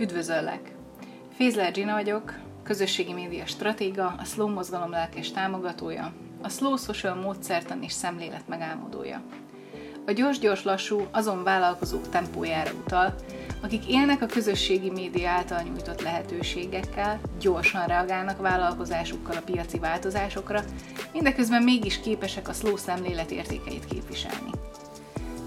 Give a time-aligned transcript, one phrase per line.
[0.00, 0.74] Üdvözöllek!
[1.36, 7.82] Fézler Gina vagyok, közösségi média stratéga, a Slow mozgalom lelkes támogatója, a Slow Social módszertan
[7.82, 9.22] és szemlélet megálmodója.
[10.06, 13.14] A gyors-gyors lassú azon vállalkozók tempójára utal,
[13.62, 20.62] akik élnek a közösségi média által nyújtott lehetőségekkel, gyorsan reagálnak vállalkozásukkal a piaci változásokra,
[21.12, 24.50] mindeközben mégis képesek a slow szemlélet értékeit képviselni.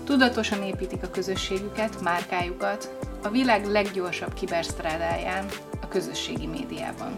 [0.04, 5.46] Tudatosan építik a közösségüket, márkájukat, a világ leggyorsabb kibersztrádáján,
[5.82, 7.16] a közösségi médiában.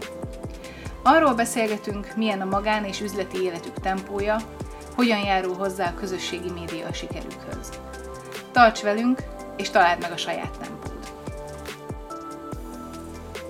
[1.02, 4.36] Arról beszélgetünk, milyen a magán és üzleti életük tempója,
[4.94, 7.70] hogyan járul hozzá a közösségi média a sikerükhöz.
[8.52, 9.22] Tarts velünk,
[9.56, 11.12] és találd meg a saját tempót.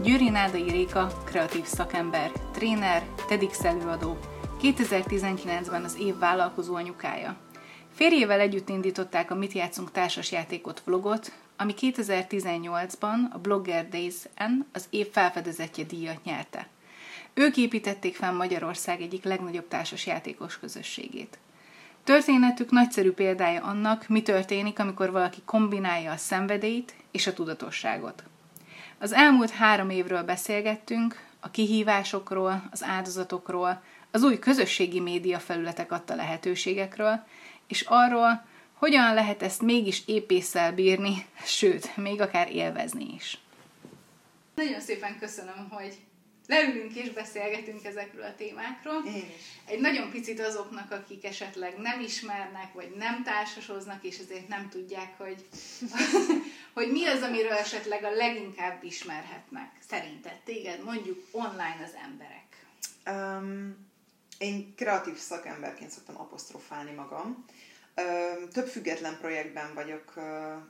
[0.02, 4.18] Győri Nádai Réka, kreatív szakember, tréner, TEDx előadó,
[4.62, 7.36] 2019-ben az év vállalkozó anyukája.
[7.94, 15.10] Férjével együtt indították a Mit játszunk társasjátékot vlogot, ami 2018-ban a Blogger Days-en az év
[15.10, 16.66] felfedezetje díjat nyerte.
[17.34, 21.38] Ők építették fel Magyarország egyik legnagyobb társasjátékos közösségét.
[22.04, 28.22] Történetük nagyszerű példája annak, mi történik, amikor valaki kombinálja a szenvedélyt és a tudatosságot.
[28.98, 36.14] Az elmúlt három évről beszélgettünk, a kihívásokról, az áldozatokról, az új közösségi média felületek adta
[36.14, 37.24] lehetőségekről,
[37.68, 38.44] és arról,
[38.76, 43.38] hogyan lehet ezt mégis épésszel bírni, sőt, még akár élvezni is.
[44.54, 45.96] Nagyon szépen köszönöm, hogy
[46.46, 49.02] leülünk és beszélgetünk ezekről a témákról.
[49.06, 49.60] Én is.
[49.66, 55.18] Egy nagyon picit azoknak, akik esetleg nem ismernek, vagy nem társasoznak, és ezért nem tudják,
[55.18, 55.46] hogy,
[56.74, 59.70] hogy mi az, amiről esetleg a leginkább ismerhetnek.
[59.88, 62.44] Szerinted téged mondjuk online az emberek?
[63.06, 63.86] Um,
[64.38, 67.44] én kreatív szakemberként szoktam apostrofálni magam.
[68.52, 70.14] Több független projektben vagyok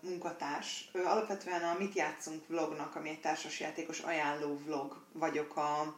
[0.01, 0.91] munkatárs.
[1.05, 5.97] Alapvetően a Mit játszunk vlognak, ami egy társasjátékos ajánló vlog vagyok a,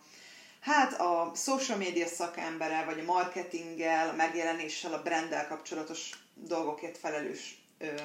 [0.60, 7.58] hát a social media szakembere, vagy a marketinggel, a megjelenéssel, a branddel kapcsolatos dolgokért felelős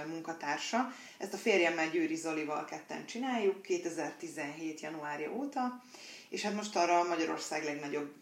[0.07, 0.93] munkatársa.
[1.17, 4.79] Ezt a férjemmel Győri Zolival ketten csináljuk 2017.
[4.79, 5.81] januárja óta,
[6.29, 8.13] és hát most arra Magyarország legnagyobb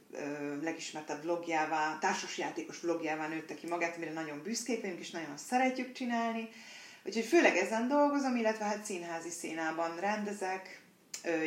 [0.61, 6.49] legismertebb vlogjává, társasjátékos vlogjává nőtte ki magát, amire nagyon büszkék vagyunk, és nagyon szeretjük csinálni.
[7.03, 10.81] Úgyhogy főleg ezen dolgozom, illetve hát színházi színában rendezek,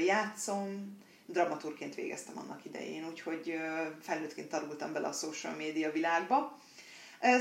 [0.07, 3.55] játszom, dramaturként végeztem annak idején, úgyhogy
[4.01, 6.59] felnőttként tarultam bele a social média világba.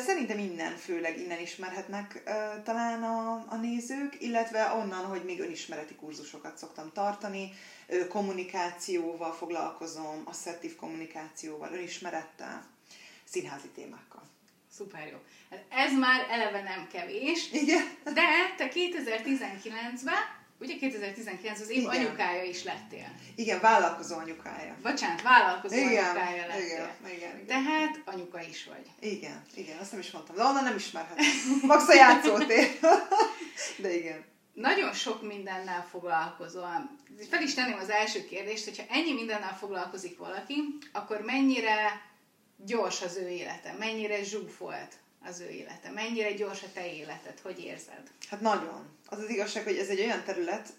[0.05, 2.23] Szerintem innen, főleg innen ismerhetnek
[2.63, 7.51] talán a, a nézők, illetve onnan, hogy még önismereti kurzusokat szoktam tartani,
[8.09, 12.65] kommunikációval foglalkozom, asszertív kommunikációval, önismerettel,
[13.23, 14.23] színházi témákkal.
[14.71, 15.17] Szuper jó.
[15.49, 17.51] Hát ez már eleve nem kevés.
[17.51, 17.83] Igen.
[18.03, 18.21] De
[18.57, 21.89] te 2019-ben Ugye 2019 az év igen.
[21.89, 23.07] anyukája is lettél.
[23.35, 24.75] Igen, vállalkozó anyukája.
[24.83, 26.65] Bocsánat, vállalkozó igen, anyukája lettél.
[26.65, 27.45] Igen, igen, igen.
[27.45, 29.11] Tehát anyuka is vagy.
[29.11, 30.35] Igen, igen, azt nem is mondtam.
[30.35, 31.25] De onnan nem ismerhetem.
[31.61, 32.79] Max a játszótér.
[33.83, 34.25] De igen.
[34.53, 36.97] Nagyon sok mindennel foglalkozol.
[37.29, 42.01] Fel is tenném az első kérdést, hogyha ennyi mindennel foglalkozik valaki, akkor mennyire
[42.57, 44.93] gyors az ő élete, mennyire zsúfolt
[45.25, 48.11] az ő élete, mennyire gyors a te életed, hogy érzed?
[48.29, 50.73] Hát nagyon az az igazság, hogy ez egy olyan terület,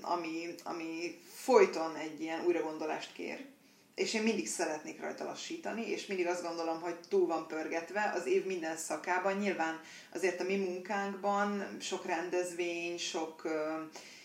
[0.00, 3.44] ami, ami folyton egy ilyen újragondolást kér,
[3.94, 8.26] és én mindig szeretnék rajta lassítani, és mindig azt gondolom, hogy túl van pörgetve az
[8.26, 9.36] év minden szakában.
[9.36, 9.80] Nyilván
[10.14, 13.42] azért a mi munkánkban sok rendezvény, sok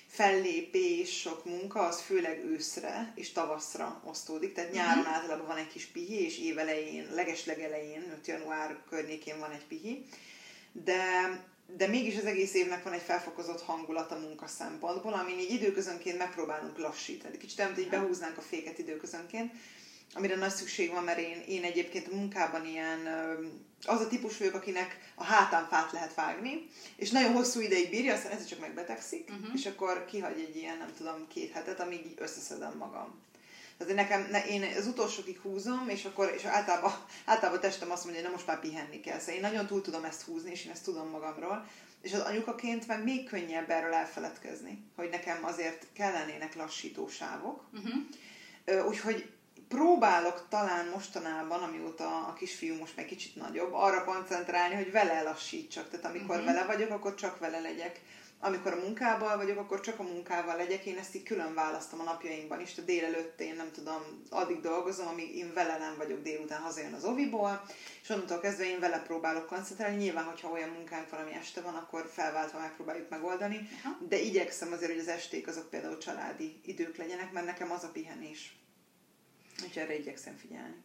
[0.10, 4.54] fellépés, sok munka, az főleg őszre és tavaszra osztódik.
[4.54, 5.16] Tehát nyáron uh-huh.
[5.16, 10.06] általában van egy kis pihi, és évelején, legeslegelején, január környékén van egy pihi.
[10.72, 11.04] De
[11.78, 16.18] de mégis az egész évnek van egy felfokozott hangulat a munka szempontból, amin így időközönként
[16.18, 17.38] megpróbálunk lassítani.
[17.38, 19.52] Kicsit olyan, hogy behúznánk a féket időközönként,
[20.14, 23.00] amire nagy szükség van, mert én, én egyébként a munkában ilyen,
[23.86, 28.14] az a típus vagyok, akinek a hátán fát lehet vágni, és nagyon hosszú ideig bírja,
[28.14, 29.54] aztán ez csak megbetegszik, uh-huh.
[29.56, 33.28] és akkor kihagy egy ilyen, nem tudom, két hetet, amíg összeszedem magam.
[33.78, 36.94] Tehát nekem, ne, én az utolsókig húzom, és akkor és általában,
[37.26, 39.20] általában testem azt mondja, hogy na most már pihenni kell.
[39.20, 41.68] Szóval én nagyon túl tudom ezt húzni, és én ezt tudom magamról.
[42.02, 47.64] És az anyukaként meg még könnyebb erről elfeledkezni, hogy nekem azért kellenének lassítósávok.
[47.74, 48.88] Uh-huh.
[48.88, 49.30] Úgyhogy
[49.70, 55.90] próbálok talán mostanában, amióta a kisfiú most meg kicsit nagyobb, arra koncentrálni, hogy vele lassítsak.
[55.90, 56.54] Tehát amikor uh-huh.
[56.54, 58.02] vele vagyok, akkor csak vele legyek
[58.42, 62.04] amikor a munkával vagyok, akkor csak a munkával legyek, én ezt így külön választom a
[62.04, 66.62] napjainkban is, a délelőtt én nem tudom, addig dolgozom, amíg én vele nem vagyok délután
[66.62, 67.62] hazajön az oviból,
[68.02, 69.96] és onnantól kezdve én vele próbálok koncentrálni.
[69.96, 73.98] Nyilván, hogyha olyan munkánk van, ami este van, akkor felváltva megpróbáljuk megoldani, Aha.
[74.08, 77.90] de igyekszem azért, hogy az esték azok például családi idők legyenek, mert nekem az a
[77.92, 78.60] pihenés.
[79.64, 80.76] Úgyhogy erre igyekszem figyelni.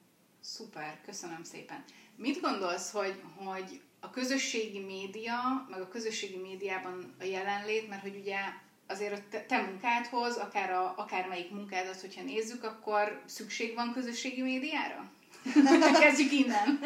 [0.41, 1.85] Szuper, köszönöm szépen.
[2.17, 8.17] Mit gondolsz, hogy, hogy a közösségi média, meg a közösségi médiában a jelenlét, mert hogy
[8.17, 8.39] ugye
[8.87, 14.43] azért a te, te munkádhoz, akár a, akármelyik munkádat, hogyha nézzük, akkor szükség van közösségi
[14.43, 15.13] médiára?
[16.01, 16.81] Kezdjük innen.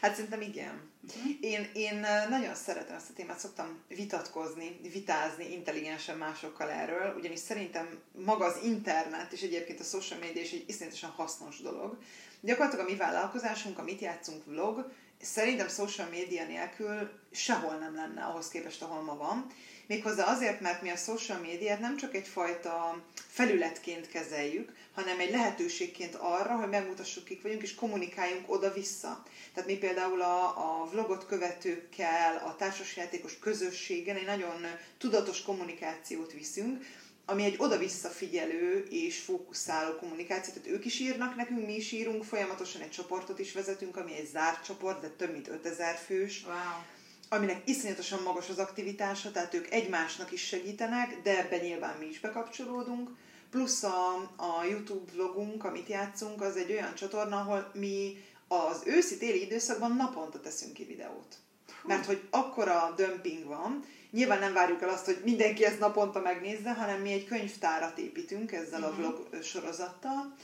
[0.00, 0.91] Hát szerintem igen.
[1.04, 1.32] Uh-huh.
[1.40, 7.98] Én, én nagyon szeretem ezt a témát, szoktam vitatkozni, vitázni intelligensen másokkal erről, ugyanis szerintem
[8.24, 11.98] maga az internet és egyébként a social media is egy iszonyatosan hasznos dolog.
[12.40, 18.24] Gyakorlatilag a mi vállalkozásunk, a Mit játszunk vlog, szerintem social média nélkül sehol nem lenne
[18.24, 19.46] ahhoz képest, ahol ma van.
[19.92, 26.14] Méghozzá azért, mert mi a social médiát nem csak egyfajta felületként kezeljük, hanem egy lehetőségként
[26.14, 29.22] arra, hogy megmutassuk, kik vagyunk, és kommunikáljunk oda-vissza.
[29.54, 34.66] Tehát mi például a, a vlogot követőkkel, a társasjátékos közösségen egy nagyon
[34.98, 36.84] tudatos kommunikációt viszünk,
[37.26, 42.24] ami egy oda-vissza figyelő és fókuszáló kommunikáció, tehát ők is írnak nekünk, mi is írunk,
[42.24, 46.44] folyamatosan egy csoportot is vezetünk, ami egy zárt csoport, de több mint 5000 fős.
[46.46, 47.00] Wow
[47.32, 52.20] aminek iszonyatosan magas az aktivitása, tehát ők egymásnak is segítenek, de ebben nyilván mi is
[52.20, 53.10] bekapcsolódunk.
[53.50, 59.42] Plusz a, a YouTube vlogunk, amit játszunk, az egy olyan csatorna, ahol mi az őszi-téli
[59.42, 61.36] időszakban naponta teszünk ki videót.
[61.84, 66.72] Mert hogy akkora dömping van, Nyilván nem várjuk el azt, hogy mindenki ezt naponta megnézze,
[66.72, 69.00] hanem mi egy könyvtárat építünk ezzel a mhm.
[69.00, 70.34] vlog sorozattal,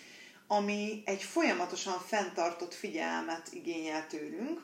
[0.47, 4.61] ami egy folyamatosan fenntartott figyelmet igényel tőlünk,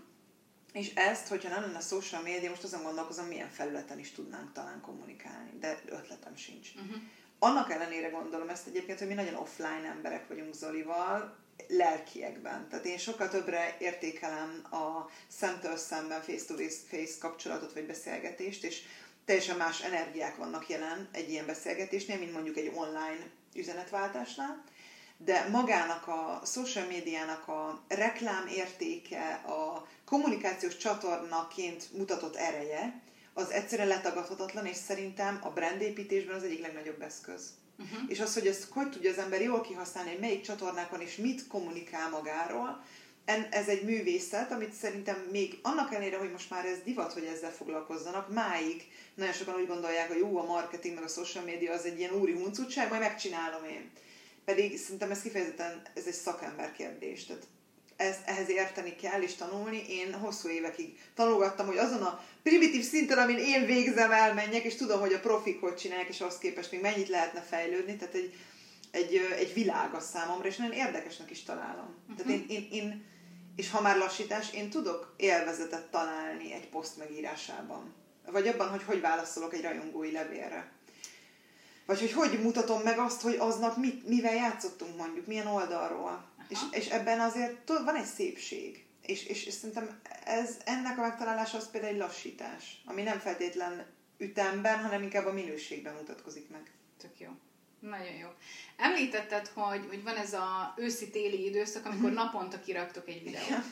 [0.74, 4.80] és ezt, hogyha nem lenne social média, most azon gondolkozom, milyen felületen is tudnánk talán
[4.80, 6.68] kommunikálni, de ötletem sincs.
[6.74, 7.02] Uh-huh.
[7.38, 11.36] Annak ellenére gondolom ezt egyébként, hogy mi nagyon offline emberek vagyunk Zolival,
[11.68, 12.68] lelkiekben.
[12.68, 18.82] Tehát én sokkal többre értékelem a szemtől szemben face-to-face kapcsolatot vagy beszélgetést, és
[19.24, 24.64] teljesen más energiák vannak jelen egy ilyen beszélgetésnél, mint mondjuk egy online üzenetváltásnál.
[25.16, 33.02] De magának a social médiának a reklám értéke, a kommunikációs csatornaként mutatott ereje,
[33.34, 37.42] az egyszerűen letagadhatatlan, és szerintem a brandépítésben az egyik legnagyobb eszköz.
[37.78, 37.98] Uh-huh.
[38.08, 41.46] És az, hogy ezt hogy tudja az ember jól kihasználni, hogy melyik csatornákon és mit
[41.46, 42.84] kommunikál magáról,
[43.50, 47.52] ez egy művészet, amit szerintem még annak ellenére, hogy most már ez divat, hogy ezzel
[47.52, 51.84] foglalkozzanak, máig nagyon sokan úgy gondolják, hogy jó, a marketing meg a social media az
[51.84, 53.90] egy ilyen úri huncutság, majd megcsinálom én.
[54.44, 57.26] Pedig szerintem ez kifejezetten ez egy szakember kérdés.
[57.26, 57.46] Tehát
[57.96, 59.84] ez, ehhez érteni kell és tanulni.
[59.88, 65.00] Én hosszú évekig tanulgattam, hogy azon a primitív szinten, amin én végzem, elmenjek, és tudom,
[65.00, 67.96] hogy a profik hogy csinálják, és ahhoz képest még mennyit lehetne fejlődni.
[67.96, 68.34] Tehát egy,
[68.90, 71.94] egy, egy világ a számomra, és nagyon érdekesnek is találom.
[72.02, 72.16] Uh-huh.
[72.16, 73.04] Tehát én, én, én,
[73.56, 77.94] és ha már lassítás, én tudok élvezetet találni egy poszt megírásában.
[78.26, 80.72] Vagy abban, hogy hogy válaszolok egy rajongói levélre.
[81.86, 86.32] Vagy hogy hogy mutatom meg azt, hogy aznap mit, mivel játszottunk mondjuk, milyen oldalról.
[86.48, 88.84] És, és ebben azért tud, van egy szépség.
[89.02, 93.86] És, és, és szerintem ez, ennek a megtalálása az például egy lassítás, ami nem feltétlen
[94.18, 96.70] ütemben, hanem inkább a minőségben mutatkozik meg.
[96.98, 97.28] Tök jó.
[97.80, 98.28] Nagyon jó.
[98.76, 102.14] Említetted, hogy, hogy van ez a őszi-téli időszak, amikor hmm.
[102.14, 103.46] naponta kiraktok egy videót.
[103.46, 103.64] Igen.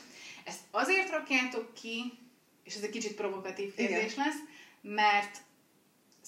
[0.43, 2.17] Ezt azért rakjátok ki,
[2.63, 4.25] és ez egy kicsit provokatív kérdés Igen.
[4.25, 4.37] lesz,
[4.81, 5.37] mert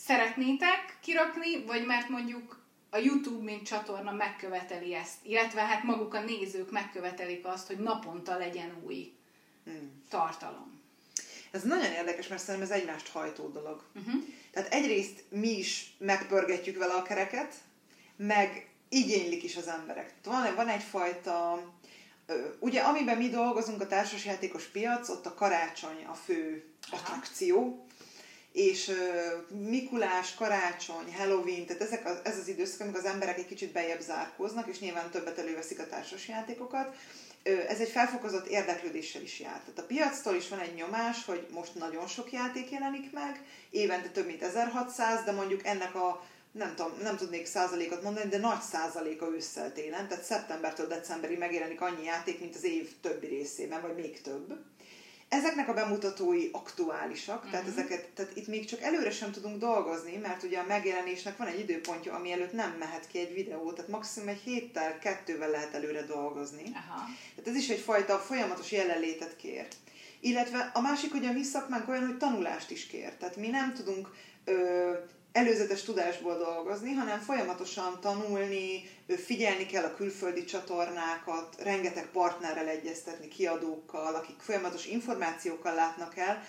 [0.06, 6.24] szeretnétek kirakni, vagy mert mondjuk a YouTube, mint csatorna megköveteli ezt, illetve hát maguk a
[6.24, 9.14] nézők megkövetelik azt, hogy naponta legyen új
[9.64, 10.04] hmm.
[10.10, 10.82] tartalom.
[11.52, 13.84] Ez nagyon érdekes, mert szerintem ez egymást hajtó dolog.
[13.96, 14.24] Uh-huh.
[14.52, 17.54] Tehát egyrészt mi is megpörgetjük vele a kereket,
[18.16, 20.14] meg igénylik is az emberek.
[20.24, 21.64] Van, van egyfajta,
[22.60, 27.86] ugye amiben mi dolgozunk, a társasjátékos piac, ott a karácsony a fő attrakció,
[28.56, 28.92] és
[29.50, 34.02] Mikulás, karácsony, Halloween, tehát ezek az, ez az időszak, amikor az emberek egy kicsit bejebb
[34.02, 36.96] zárkóznak, és nyilván többet előveszik a társasjátékokat.
[37.44, 39.60] Ez egy felfokozott érdeklődéssel is jár.
[39.60, 44.10] Tehát a piactól is van egy nyomás, hogy most nagyon sok játék jelenik meg, évente
[44.10, 48.62] több mint 1600, de mondjuk ennek a nem, tudom, nem tudnék százalékot mondani, de nagy
[48.62, 53.96] százaléka ősszel télen, tehát szeptembertől decemberig megjelenik annyi játék, mint az év többi részében, vagy
[53.96, 54.54] még több.
[55.30, 57.52] Ezeknek a bemutatói aktuálisak, uh-huh.
[57.52, 61.48] tehát, ezeket, tehát itt még csak előre sem tudunk dolgozni, mert ugye a megjelenésnek van
[61.48, 65.74] egy időpontja, ami előtt nem mehet ki egy videó, tehát maximum egy héttel, kettővel lehet
[65.74, 66.64] előre dolgozni.
[66.74, 67.06] Aha.
[67.36, 69.68] Tehát ez is egyfajta folyamatos jelenlétet kér.
[70.20, 73.14] Illetve a másik, hogy a mi szakmánk olyan, hogy tanulást is kér.
[73.14, 74.10] Tehát mi nem tudunk
[74.46, 74.92] ö,
[75.36, 78.90] előzetes tudásból dolgozni, hanem folyamatosan tanulni,
[79.26, 86.44] figyelni kell a külföldi csatornákat, rengeteg partnerrel egyeztetni, kiadókkal, akik folyamatos információkkal látnak el,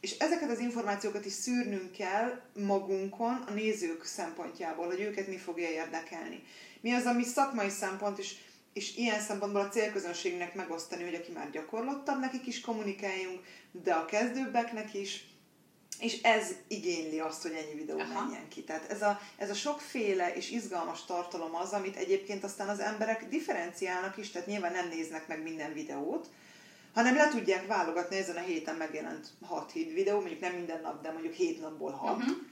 [0.00, 5.68] és ezeket az információkat is szűrnünk kell magunkon, a nézők szempontjából, hogy őket mi fogja
[5.68, 6.42] érdekelni.
[6.80, 8.34] Mi az, ami szakmai szempont, és,
[8.72, 13.40] és ilyen szempontból a célközönségnek megosztani, hogy aki már gyakorlottabb, nekik is kommunikáljunk,
[13.82, 15.31] de a kezdőbbeknek is,
[16.02, 18.24] és ez igényli azt, hogy ennyi videó Aha.
[18.24, 18.62] menjen ki.
[18.62, 23.28] Tehát ez a, ez a sokféle és izgalmas tartalom az, amit egyébként aztán az emberek
[23.28, 26.28] differenciálnak is, tehát nyilván nem néznek meg minden videót,
[26.94, 31.02] hanem le tudják válogatni, ezen a héten megjelent 6 híd videó, mondjuk nem minden nap,
[31.02, 32.30] de mondjuk 7 napból 6, uh-huh.
[32.30, 32.44] Mhm.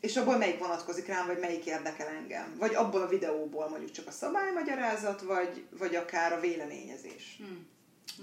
[0.00, 2.54] és abból melyik vonatkozik rám, vagy melyik érdekel engem.
[2.58, 7.36] Vagy abból a videóból mondjuk csak a szabálymagyarázat, vagy, vagy akár a véleményezés.
[7.38, 7.66] Hmm.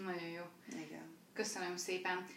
[0.06, 0.44] Nagyon jó.
[0.86, 1.16] Igen.
[1.34, 2.28] Köszönöm szépen.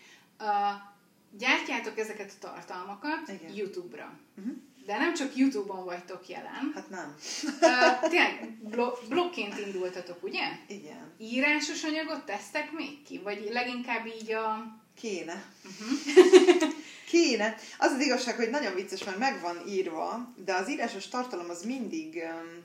[0.41, 0.93] Uh,
[1.39, 3.55] gyártjátok ezeket a tartalmakat Igen.
[3.55, 4.19] YouTube-ra.
[4.39, 4.55] Uh-huh.
[4.87, 6.73] De nem csak YouTube-on vagytok jelen.
[6.75, 7.17] Hát nem.
[7.61, 10.43] Uh, tényleg blog, blogként indultatok, ugye?
[10.69, 11.13] Igen.
[11.19, 13.19] Írásos anyagot tesztek még ki?
[13.19, 14.77] Vagy leginkább így a...
[15.01, 15.45] Kéne.
[15.65, 16.73] Uh-huh.
[17.11, 17.57] Kéne.
[17.79, 21.65] Az az igazság, hogy nagyon vicces, mert meg van írva, de az írásos tartalom az
[21.65, 22.15] mindig...
[22.15, 22.65] Um,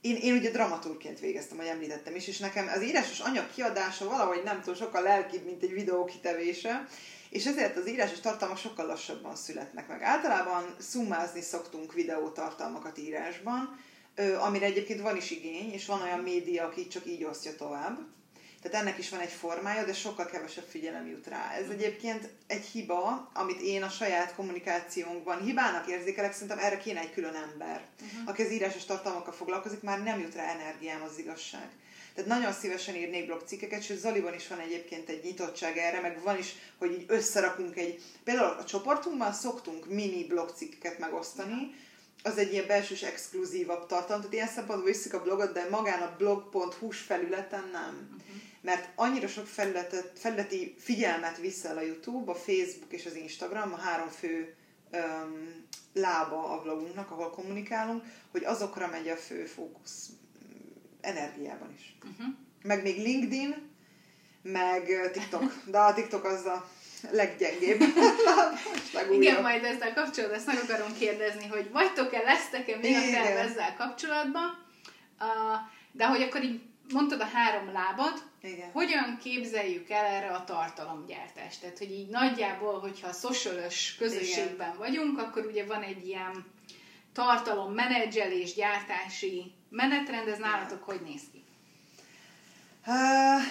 [0.00, 4.42] én, én ugye dramaturgként végeztem, hogy említettem is, és nekem az írásos anyag kiadása valahogy
[4.44, 6.88] nem tudom, sokkal lelkibb, mint egy videó kitevése,
[7.30, 10.02] és ezért az írásos tartalmak sokkal lassabban születnek meg.
[10.02, 13.78] Általában szumázni szoktunk videótartalmakat írásban,
[14.38, 17.98] amire egyébként van is igény, és van olyan média, aki csak így osztja tovább.
[18.62, 21.52] Tehát ennek is van egy formája, de sokkal kevesebb figyelem jut rá.
[21.52, 27.12] Ez egyébként egy hiba, amit én a saját kommunikációnkban hibának érzékelek, szerintem erre kéne egy
[27.12, 28.28] külön ember, uh-huh.
[28.28, 31.68] aki az írásos tartalmakkal foglalkozik, már nem jut rá energiám az igazság.
[32.18, 36.38] Tehát nagyon szívesen írnék blogcikkeket, sőt Zoliban is van egyébként egy nyitottság erre, meg van
[36.38, 41.74] is, hogy így összerakunk egy, például a csoportunkban szoktunk mini blogcikkeket megosztani,
[42.22, 46.14] az egy ilyen belsős exkluzívabb tartalom, tehát ilyen szempontból viszik a blogot, de magán a
[46.18, 47.94] blog.hu felületen nem.
[47.94, 48.42] Uh-huh.
[48.60, 53.76] Mert annyira sok felületet, felületi figyelmet viszel a YouTube, a Facebook és az Instagram, a
[53.76, 54.54] három fő
[54.92, 60.08] um, lába a blogunknak, ahol kommunikálunk, hogy azokra megy a fő fókusz
[61.08, 61.96] energiában is.
[62.10, 62.34] Uh-huh.
[62.62, 63.54] Meg még LinkedIn,
[64.42, 65.62] meg TikTok.
[65.66, 66.68] De a TikTok az a
[67.10, 67.80] leggyengébb.
[69.10, 73.74] Igen, majd ezzel kapcsolatban ezt meg akarom kérdezni, hogy vagytok-e, lesztek-e még a terv ezzel
[73.76, 74.66] kapcsolatban.
[75.20, 75.26] Uh,
[75.92, 76.60] de hogy akkor így
[76.92, 78.70] mondtad a három lábad, Igen.
[78.70, 81.60] hogyan képzeljük el erre a tartalomgyártást?
[81.60, 84.78] Tehát, hogy így nagyjából, hogyha a socialos közösségben Igen.
[84.78, 86.46] vagyunk, akkor ugye van egy ilyen
[87.12, 91.44] tartalom menedzselés, gyártási menetrend, ez nálatok hogy néz ki?
[92.86, 93.42] Uh,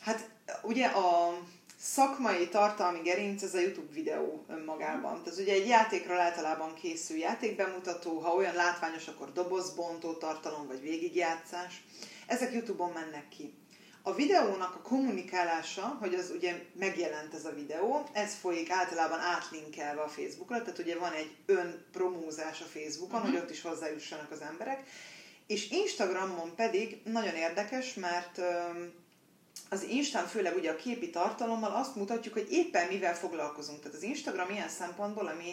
[0.00, 0.30] hát
[0.62, 1.38] ugye a
[1.78, 5.22] szakmai tartalmi gerinc ez a YouTube videó önmagában.
[5.22, 11.82] Tehát ugye egy játékról általában készül játékbemutató, ha olyan látványos, akkor dobozbontó tartalom, vagy végigjátszás.
[12.26, 13.54] Ezek YouTube-on mennek ki.
[14.02, 20.02] A videónak a kommunikálása, hogy az ugye megjelent ez a videó, ez folyik általában átlinkelve
[20.02, 23.34] a Facebookra, tehát ugye van egy önpromózás a Facebookon, uh-huh.
[23.34, 24.86] hogy ott is hozzájussanak az emberek,
[25.50, 28.40] és Instagramon pedig nagyon érdekes, mert
[29.68, 33.80] az Instán főleg ugye a képi tartalommal azt mutatjuk, hogy éppen mivel foglalkozunk.
[33.80, 35.52] Tehát az Instagram ilyen szempontból, ami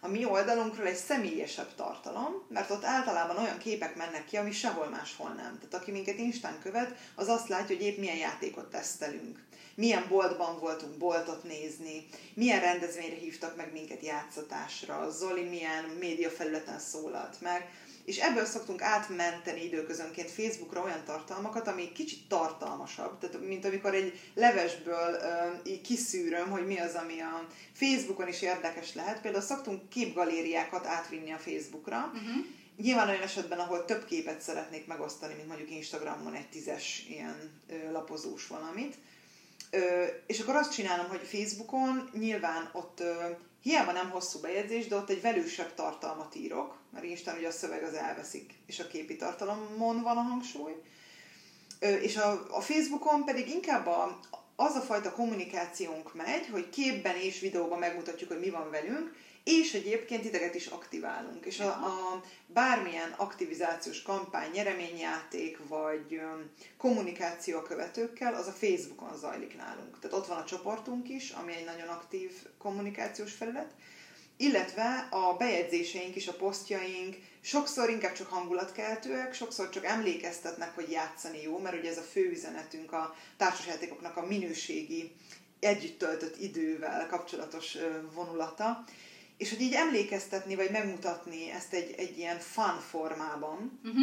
[0.00, 4.88] a mi oldalunkról egy személyesebb tartalom, mert ott általában olyan képek mennek ki, ami sehol
[4.88, 5.58] máshol nem.
[5.58, 9.42] Tehát aki minket Instán követ, az azt látja, hogy épp milyen játékot tesztelünk.
[9.74, 17.40] Milyen boltban voltunk boltot nézni, milyen rendezvényre hívtak meg minket játszatásra, Zoli milyen médiafelületen szólalt
[17.40, 17.70] meg
[18.04, 24.20] és ebből szoktunk átmenteni időközönként Facebookra olyan tartalmakat, ami kicsit tartalmasabb, tehát mint amikor egy
[24.34, 29.20] levesből uh, így kiszűröm, hogy mi az, ami a Facebookon is érdekes lehet.
[29.20, 32.44] Például szoktunk képgalériákat átvinni a Facebookra, uh-huh.
[32.76, 37.92] Nyilván olyan esetben, ahol több képet szeretnék megosztani, mint mondjuk Instagramon egy tízes ilyen ö,
[37.92, 38.96] lapozós valamit.
[39.70, 43.12] Ö, és akkor azt csinálom, hogy Facebookon nyilván ott ö,
[43.62, 47.82] hiába nem hosszú bejegyzés, de ott egy velősebb tartalmat írok, mert Instán ugye a szöveg
[47.82, 50.72] az elveszik, és a képi tartalomon van a hangsúly.
[51.78, 54.20] És a, a Facebookon pedig inkább a,
[54.56, 59.74] az a fajta kommunikációnk megy, hogy képben és videóban megmutatjuk, hogy mi van velünk, és
[59.74, 61.44] egyébként ideket is aktiválunk.
[61.44, 69.16] És a, a bármilyen aktivizációs kampány, nyereményjáték, vagy um, kommunikáció a követőkkel, az a Facebookon
[69.16, 69.98] zajlik nálunk.
[70.00, 73.74] Tehát ott van a csoportunk is, ami egy nagyon aktív kommunikációs felület,
[74.36, 81.42] illetve a bejegyzéseink is, a posztjaink sokszor inkább csak hangulatkeltőek, sokszor csak emlékeztetnek, hogy játszani
[81.42, 85.12] jó, mert ugye ez a fő üzenetünk a társasjátékoknak a minőségi,
[85.60, 87.76] együtt töltött idővel kapcsolatos
[88.14, 88.84] vonulata,
[89.36, 94.02] és hogy így emlékeztetni, vagy megmutatni ezt egy, egy ilyen fun formában, uh-huh.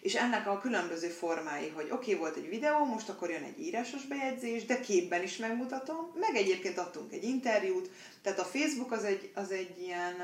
[0.00, 3.60] És ennek a különböző formái, hogy oké, okay, volt egy videó, most akkor jön egy
[3.60, 7.90] írásos bejegyzés, de képben is megmutatom, meg egyébként adtunk egy interjút,
[8.22, 10.14] tehát a Facebook az egy, az egy ilyen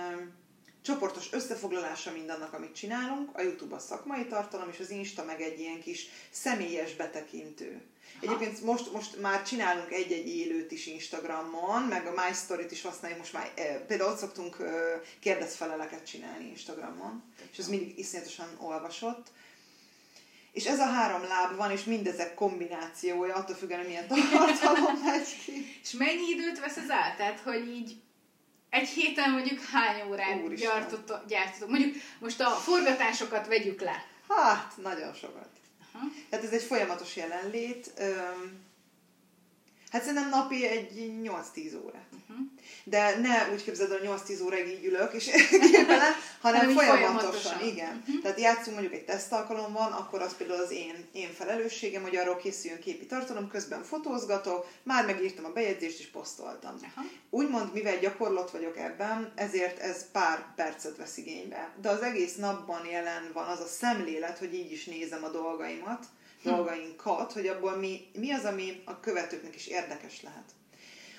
[0.86, 5.60] csoportos összefoglalása mindannak, amit csinálunk, a YouTube a szakmai tartalom, és az Insta meg egy
[5.60, 7.82] ilyen kis személyes betekintő.
[8.22, 8.34] Aha.
[8.34, 13.18] Egyébként most, most már csinálunk egy-egy élőt is Instagramon, meg a My Story-t is használjuk,
[13.18, 19.26] most már e, például ott szoktunk e, kérdezfeleleket csinálni Instagramon, és ez mindig iszonyatosan olvasott.
[20.56, 25.78] És ez a három láb van, és mindezek kombinációja, attól függően, milyen tartalom megy ki.
[25.82, 27.16] És mennyi időt vesz ez át?
[27.16, 27.96] Tehát, hogy így
[28.70, 30.54] egy héten mondjuk hány órát
[31.26, 31.68] gyártottok?
[31.68, 34.04] Mondjuk most a forgatásokat vegyük le.
[34.28, 35.48] Hát, nagyon sokat.
[35.92, 36.04] Aha.
[36.30, 37.92] Tehát ez egy folyamatos jelenlét.
[39.90, 42.06] Hát szerintem napi egy 8-10 órát.
[42.12, 42.46] Uh-huh.
[42.84, 45.30] De ne úgy képzeld, hogy 8-10 óráig így ülök, és
[45.72, 47.60] képelen, hanem folyamatosan, folyamatosan.
[47.60, 48.02] Igen.
[48.06, 48.22] Uh-huh.
[48.22, 52.36] Tehát játszunk mondjuk egy tesztalkalom van, akkor az például az én, én felelősségem, hogy arról
[52.36, 56.74] készüljön képi tartalom, közben fotózgatok, már megírtam a bejegyzést és posztoltam.
[56.74, 57.04] Uh-huh.
[57.30, 61.74] Úgymond, mivel gyakorlott vagyok ebben, ezért ez pár percet vesz igénybe.
[61.80, 66.06] De az egész napban jelen van az a szemlélet, hogy így is nézem a dolgaimat,
[66.50, 70.44] dolgainkat, hogy abból mi, mi az, ami a követőknek is érdekes lehet.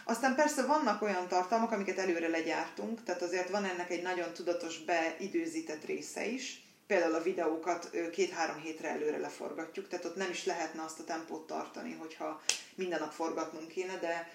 [0.06, 4.78] Aztán persze vannak olyan tartalmak, amiket előre legyártunk, tehát azért van ennek egy nagyon tudatos
[4.78, 6.62] beidőzített része is.
[6.88, 11.48] Például a videókat két-három hétre előre leforgatjuk, tehát ott nem is lehetne azt a tempót
[11.48, 12.42] tartani, hogyha
[12.76, 14.32] minden nap forgatnunk kéne, de,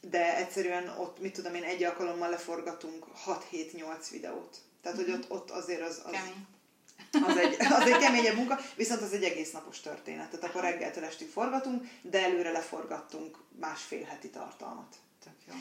[0.00, 3.06] de egyszerűen ott, mit tudom én, egy alkalommal leforgatunk
[3.52, 4.56] 6-7-8 videót.
[4.82, 5.16] Tehát, hogy mhm.
[5.16, 6.02] ott, ott azért az...
[6.04, 6.46] az Kemény
[7.26, 10.30] az egy, az egy keményebb munka, viszont az egy egész napos történet.
[10.30, 14.96] Tehát akkor reggeltől estig forgatunk, de előre leforgattunk másfél heti tartalmat.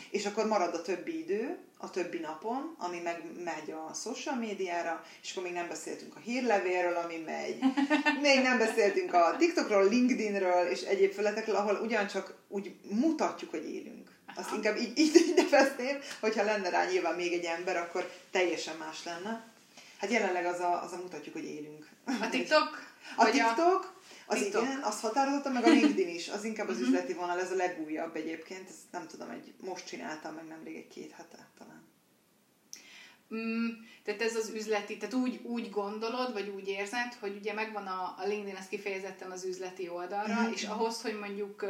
[0.09, 5.03] És akkor marad a többi idő, a többi napon, ami meg megy a social médiára,
[5.21, 7.59] és akkor még nem beszéltünk a hírlevélről, ami megy.
[8.21, 14.09] Még nem beszéltünk a TikTokról, LinkedInről és egyéb felületekről, ahol ugyancsak úgy mutatjuk, hogy élünk.
[14.35, 18.75] Azt inkább így, így, így nevezném, hogyha lenne rá nyilván még egy ember, akkor teljesen
[18.77, 19.53] más lenne.
[20.05, 21.89] Hát jelenleg az a, az a mutatjuk, hogy élünk.
[22.05, 22.93] A TikTok?
[23.15, 24.63] A TikTok, az TikTok.
[24.63, 26.27] igen, azt határozottam, meg a LinkedIn is.
[26.27, 26.89] Az inkább az uh-huh.
[26.89, 28.69] üzleti vonal, ez a legújabb egyébként.
[28.69, 31.83] Ezt nem tudom, egy, most csináltam meg nemrég egy két hete talán.
[33.35, 33.67] Mm,
[34.03, 38.15] tehát ez az üzleti, tehát úgy, úgy gondolod, vagy úgy érzed, hogy ugye megvan a,
[38.17, 40.51] a LinkedIn, ez kifejezetten az üzleti oldalra, uh-huh.
[40.53, 41.65] és ahhoz, hogy mondjuk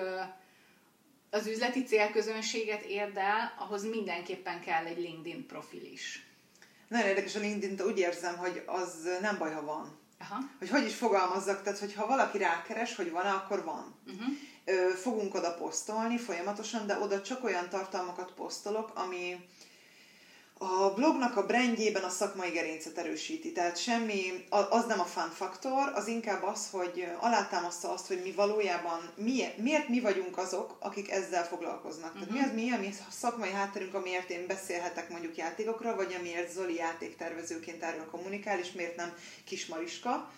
[1.29, 6.25] az üzleti célközönséget érd el, ahhoz mindenképpen kell egy LinkedIn profil is.
[6.87, 9.99] Nagyon érdekes a linkedin úgy érzem, hogy az nem baj, ha van.
[10.19, 10.39] Aha.
[10.59, 13.95] Hogy hogy is fogalmazzak, tehát hogyha valaki rákeres, hogy van-e, akkor van.
[14.07, 14.95] Uh-huh.
[14.95, 19.45] fogunk oda posztolni folyamatosan, de oda csak olyan tartalmakat posztolok, ami,
[20.57, 23.51] a blognak a brandjében a szakmai gerincet erősíti.
[23.51, 28.31] Tehát semmi, az nem a fun faktor, az inkább az, hogy alátámasztja azt, hogy mi
[28.31, 32.13] valójában, mi, miért mi vagyunk azok, akik ezzel foglalkoznak.
[32.13, 32.33] Uh-huh.
[32.33, 36.51] Tehát mi az mi, ami a szakmai hátterünk, amiért én beszélhetek mondjuk játékokról, vagy amiért
[36.51, 39.13] Zoli játéktervezőként erről kommunikál, és miért nem
[39.43, 40.31] Kismariska.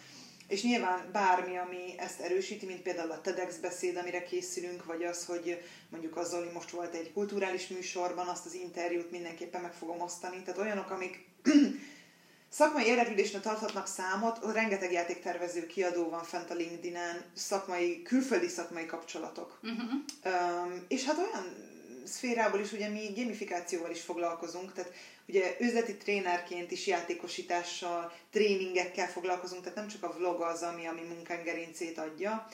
[0.48, 5.26] És nyilván bármi, ami ezt erősíti, mint például a TEDx beszéd, amire készülünk, vagy az,
[5.26, 10.02] hogy mondjuk az Zoli most volt egy kulturális műsorban, azt az interjút mindenképpen meg fogom
[10.02, 10.42] osztani.
[10.44, 11.26] Tehát olyanok, amik
[12.50, 19.60] szakmai érdeklődésnek tarthatnak számot, rengeteg játéktervező kiadó van fent a LinkedIn-en, szakmai, külföldi szakmai kapcsolatok.
[19.64, 19.92] Uh-huh.
[20.26, 21.67] Um, és hát olyan
[22.08, 24.94] szférából is ugye mi gamifikációval is foglalkozunk, tehát
[25.28, 30.94] ugye üzleti trénerként is játékosítással, tréningekkel foglalkozunk, tehát nem csak a vlog az, ami a
[30.94, 32.48] mi munkánk gerincét adja.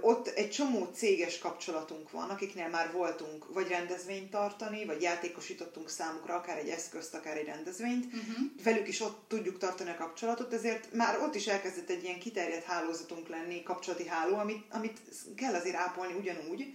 [0.00, 6.34] Ott egy csomó céges kapcsolatunk van, akiknél már voltunk vagy rendezvényt tartani, vagy játékosítottunk számukra
[6.34, 8.04] akár egy eszközt, akár egy rendezvényt.
[8.04, 8.62] Uh-huh.
[8.62, 12.64] Velük is ott tudjuk tartani a kapcsolatot, ezért már ott is elkezdett egy ilyen kiterjedt
[12.64, 15.00] hálózatunk lenni, kapcsolati háló, amit, amit
[15.36, 16.74] kell azért ápolni ugyanúgy,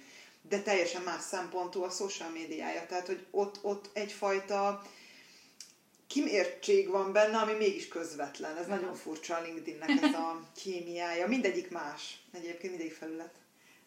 [0.49, 2.85] de teljesen más szempontú a social médiája.
[2.85, 4.81] Tehát, hogy ott, ott egyfajta
[6.07, 8.57] kimértség van benne, ami mégis közvetlen.
[8.57, 11.27] Ez nagyon furcsa a LinkedInnek ez a kémiája.
[11.27, 12.17] Mindegyik más.
[12.31, 13.33] Egyébként mindegyik felület.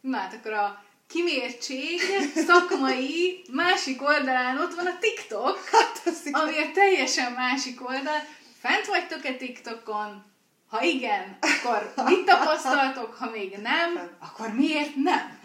[0.01, 2.01] Na hát akkor a kimértség
[2.47, 8.21] szakmai másik oldalán ott van a TikTok, hát, ami a teljesen másik oldal.
[8.59, 10.25] Fent vagytok-e TikTokon?
[10.66, 13.14] Ha igen, akkor mit tapasztaltok?
[13.14, 15.40] Ha még nem, akkor miért nem?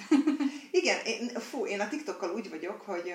[0.71, 3.13] igen, én, fú, én a TikTokkal úgy vagyok, hogy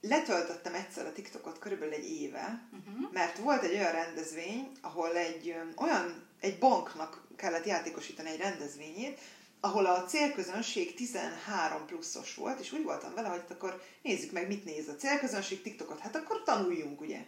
[0.00, 3.12] letöltöttem egyszer a TikTokot körülbelül egy éve, uh-huh.
[3.12, 9.20] mert volt egy olyan rendezvény, ahol egy olyan, egy banknak kellett játékosítani egy rendezvényét,
[9.60, 14.46] ahol a célközönség 13 pluszos volt, és úgy voltam vele, hogy hát akkor nézzük meg,
[14.46, 17.24] mit néz a célközönség TikTokot, hát akkor tanuljunk, ugye.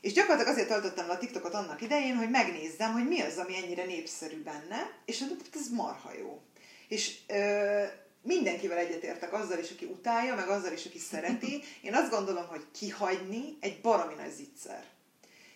[0.00, 3.56] És gyakorlatilag azért töltöttem le a TikTokot annak idején, hogy megnézzem, hogy mi az, ami
[3.56, 6.40] ennyire népszerű benne, és hát ez marha jó.
[6.88, 7.82] És ö,
[8.22, 11.62] mindenkivel egyetértek, azzal is, aki utálja, meg azzal is, aki szereti.
[11.82, 14.84] Én azt gondolom, hogy kihagyni egy baromi nagy zicser.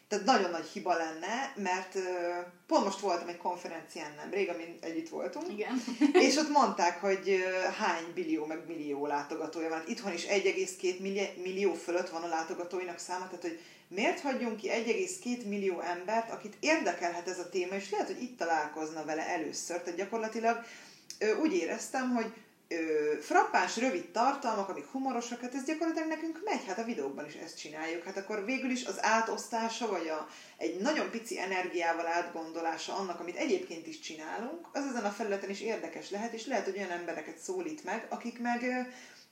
[0.08, 2.02] Tehát nagyon nagy hiba lenne, mert uh,
[2.66, 5.82] pont most voltam egy konferencián nemrég, amin együtt voltunk, Igen.
[6.26, 9.82] és ott mondták, hogy uh, hány billió meg millió látogatója van.
[9.86, 13.60] Itthon is 1,2 millió, millió fölött van a látogatóinak száma, tehát hogy
[13.94, 18.38] miért hagyjunk ki 1,2 millió embert, akit érdekelhet ez a téma, és lehet, hogy itt
[18.38, 19.80] találkozna vele először.
[19.80, 20.64] Tehát gyakorlatilag
[21.20, 22.32] uh, úgy éreztem, hogy
[23.20, 27.58] frappáns, rövid tartalmak, amik humorosak, hát ez gyakorlatilag nekünk megy, hát a videókban is ezt
[27.58, 28.04] csináljuk.
[28.04, 33.36] Hát akkor végül is az átosztása, vagy a, egy nagyon pici energiával átgondolása annak, amit
[33.36, 37.38] egyébként is csinálunk, az ezen a felületen is érdekes lehet, és lehet, hogy olyan embereket
[37.38, 38.88] szólít meg, akik meg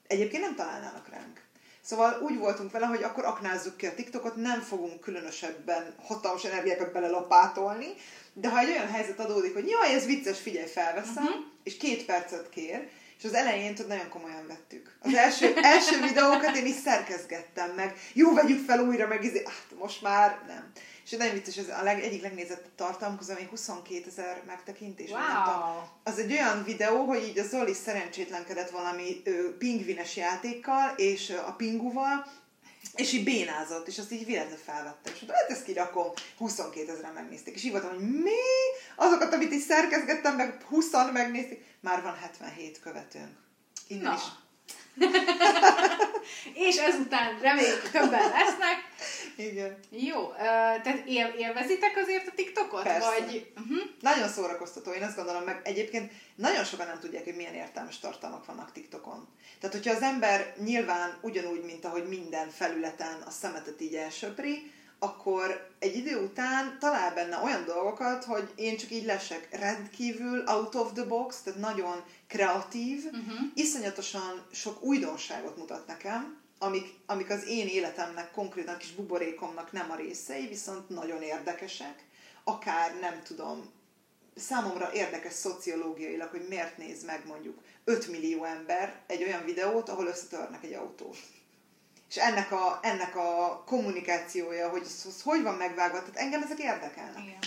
[0.06, 1.40] egyébként nem találnának ránk.
[1.84, 6.92] Szóval úgy voltunk vele, hogy akkor aknázzuk ki a TikTokot, nem fogunk különösebben hatalmas energiákat
[6.92, 7.86] belelapátolni,
[8.32, 11.44] de ha egy olyan helyzet adódik, hogy jaj, ez vicces, figyelj, felveszem, uh-huh.
[11.62, 14.96] és két percet kér, és az elején tudod, nagyon komolyan vettük.
[15.00, 17.96] Az első, első videókat én is szerkezgettem meg.
[18.12, 20.72] Jó, vegyük fel újra, meg izé, hát most már nem.
[21.04, 25.10] És nagyon vicces, ez a leg, egyik legnézett tartalom, közben még 22 ezer megtekintés.
[25.10, 25.20] Wow.
[26.02, 31.36] Az egy olyan videó, hogy így a Zoli szerencsétlenkedett valami ö, pingvines játékkal, és ö,
[31.36, 32.26] a pinguval,
[32.94, 35.12] és így bénázott, és azt így véletlenül felvettem.
[35.12, 37.54] És mondtam, hát ezt kirakom, 22 ezeren megnézték.
[37.54, 38.30] És így voltam, hogy mi?
[38.96, 41.64] Azokat, amit így szerkezgettem, meg 20 megnézték.
[41.80, 43.36] Már van 77 követőnk.
[43.86, 44.14] Innen Na.
[44.14, 44.22] is.
[46.68, 48.76] és ezután reméljük, többen lesznek.
[49.36, 49.78] Igen.
[49.90, 52.82] Jó, uh, tehát él, élvezitek azért a TikTokot?
[52.82, 53.08] Persze.
[53.08, 53.52] Vagy...
[53.60, 53.78] Uh-huh.
[54.00, 58.44] Nagyon szórakoztató, én azt gondolom, meg egyébként nagyon sokan nem tudják, hogy milyen értelmes tartalmak
[58.44, 59.28] vannak TikTokon.
[59.60, 65.70] Tehát, hogyha az ember nyilván ugyanúgy, mint ahogy minden felületen a szemetet így elsöpri, akkor
[65.78, 70.92] egy idő után talál benne olyan dolgokat, hogy én csak így lesek rendkívül out of
[70.92, 73.46] the box, tehát nagyon kreatív, uh-huh.
[73.54, 79.96] iszonyatosan sok újdonságot mutat nekem, amik, amik az én életemnek, konkrétan kis buborékomnak nem a
[79.96, 82.04] részei, viszont nagyon érdekesek.
[82.44, 83.70] Akár nem tudom,
[84.34, 90.06] számomra érdekes szociológiailag, hogy miért néz meg mondjuk 5 millió ember egy olyan videót, ahol
[90.06, 91.16] összetörnek egy autót.
[92.08, 96.58] És ennek a, ennek a kommunikációja, hogy az, az hogy van megvágva, tehát engem ezek
[96.58, 97.22] érdekelnek.
[97.22, 97.38] Igen.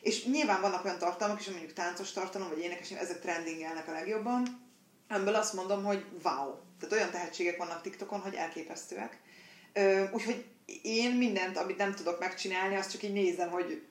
[0.00, 4.68] És nyilván vannak olyan tartalmak is, mondjuk táncos tartalom, vagy énekes, ezek trendingelnek a legjobban.
[5.08, 6.54] Ebből azt mondom, hogy wow.
[6.80, 9.18] Tehát olyan tehetségek vannak TikTokon, hogy elképesztőek.
[10.12, 10.44] Úgyhogy
[10.82, 13.82] én mindent, amit nem tudok megcsinálni, azt csak így nézem, hogy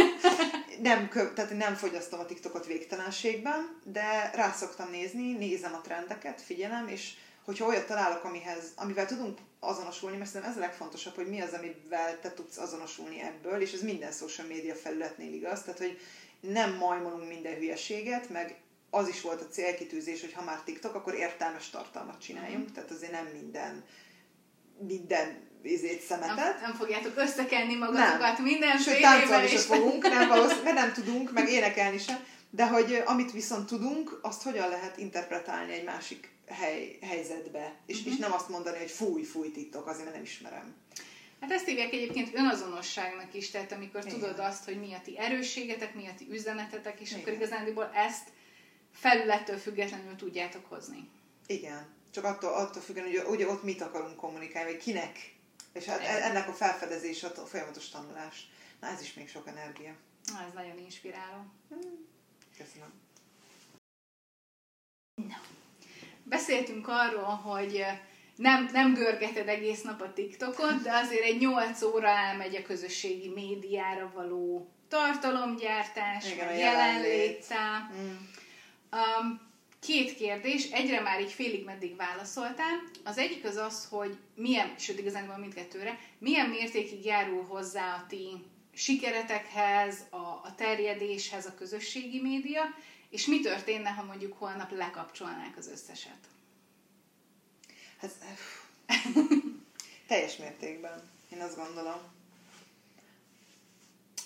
[0.82, 6.88] nem, tehát nem fogyasztom a TikTokot végtelenségben, de rá szoktam nézni, nézem a trendeket, figyelem,
[6.88, 7.12] és
[7.44, 11.52] hogyha olyat találok, amihez, amivel tudunk azonosulni, mert szerintem ez a legfontosabb, hogy mi az,
[11.52, 16.00] amivel te tudsz azonosulni ebből, és ez minden social media felületnél igaz, tehát hogy
[16.40, 18.56] nem majmolunk minden hülyeséget, meg
[18.90, 22.72] az is volt a célkitűzés, hogy ha már TikTok, akkor értelmes tartalmat csináljunk, mm.
[22.72, 23.84] tehát azért nem minden
[24.78, 26.36] minden izét szemetet.
[26.36, 31.32] Nem, nem fogjátok összekenni magatokat minden Sőt, táncolni is fogunk, nem valószínű, mert nem tudunk,
[31.32, 32.24] meg énekelni sem.
[32.50, 37.74] De hogy amit viszont tudunk, azt hogyan lehet interpretálni egy másik hely, helyzetbe.
[37.86, 38.12] És, uh-huh.
[38.12, 40.74] és nem azt mondani, hogy fúj, fúj TikTok, azért mert nem ismerem.
[41.40, 44.18] Hát ezt hívják egyébként önazonosságnak is, tehát amikor Igen.
[44.18, 47.20] tudod azt, hogy mi a ti erősségetek, mi a ti üzenetetek, és Igen.
[47.20, 48.28] akkor igazándiból ezt
[48.96, 51.08] felülettől függetlenül tudjátok hozni.
[51.46, 51.94] Igen.
[52.10, 55.34] Csak attól, attól függően, hogy ugye ott mit akarunk kommunikálni, vagy kinek.
[55.72, 58.48] És hát ennek a felfedezés, a folyamatos tanulás.
[58.80, 59.94] Na ez is még sok energia.
[60.32, 61.44] Na, ez nagyon inspiráló.
[61.68, 62.06] Hmm.
[62.56, 62.92] Köszönöm.
[65.14, 65.36] No.
[66.22, 67.84] Beszéltünk arról, hogy
[68.36, 73.28] nem, nem görgeted egész nap a TikTokot, de azért egy 8 óra elmegy a közösségi
[73.28, 77.54] médiára való tartalomgyártás, Igen, a jelenlét.
[77.94, 78.14] Mm.
[78.92, 79.40] Um,
[79.80, 82.82] két kérdés, egyre már így félig meddig válaszoltál.
[83.04, 88.44] Az egyik az az, hogy milyen, sőt igazán mindkettőre, milyen mértékig járul hozzá a ti
[88.74, 92.62] sikeretekhez, a, a terjedéshez a közösségi média,
[93.10, 96.18] és mi történne, ha mondjuk holnap lekapcsolnák az összeset?
[98.00, 98.14] Hát,
[100.06, 102.00] teljes mértékben, én azt gondolom.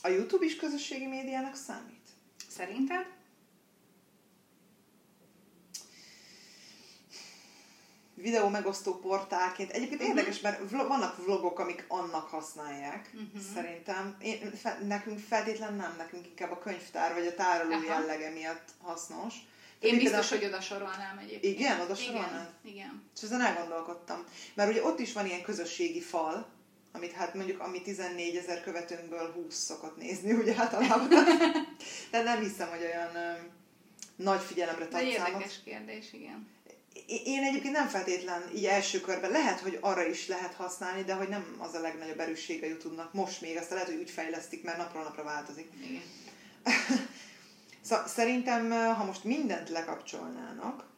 [0.02, 2.08] A YouTube is közösségi médiának számít?
[2.48, 3.06] Szerinted?
[8.20, 9.70] Videó megosztó portálként.
[9.70, 10.16] Egyébként uh-huh.
[10.16, 13.42] érdekes, mert vlog, vannak vlogok, amik annak használják, uh-huh.
[13.54, 14.16] szerintem.
[14.20, 17.84] Én, fe, nekünk feltétlen nem, nekünk inkább a könyvtár vagy a tároló Aha.
[17.84, 19.34] jellege miatt hasznos.
[19.80, 21.54] Én biztos, hogy oda sorolnám egyébként.
[21.54, 22.48] Igen, oda sorolnám?
[22.62, 23.02] Igen, igen.
[23.16, 24.24] És ezen elgondolkodtam.
[24.54, 26.46] Mert ugye ott is van ilyen közösségi fal,
[26.92, 31.08] amit hát mondjuk, ami 14 ezer követőnkből 20 szokott nézni, ugye általában.
[32.10, 33.32] De nem hiszem, hogy olyan ö,
[34.16, 36.48] nagy figyelemre tart De érdekes kérdés, igen.
[37.06, 41.28] Én egyébként nem feltétlen így első körben, lehet, hogy arra is lehet használni, de hogy
[41.28, 45.02] nem az a legnagyobb erőssége YouTube-nak most még, aztán lehet, hogy úgy fejlesztik, mert napról
[45.02, 45.70] napra változik.
[45.88, 46.02] Igen.
[47.84, 50.88] szóval szerintem, ha most mindent lekapcsolnának,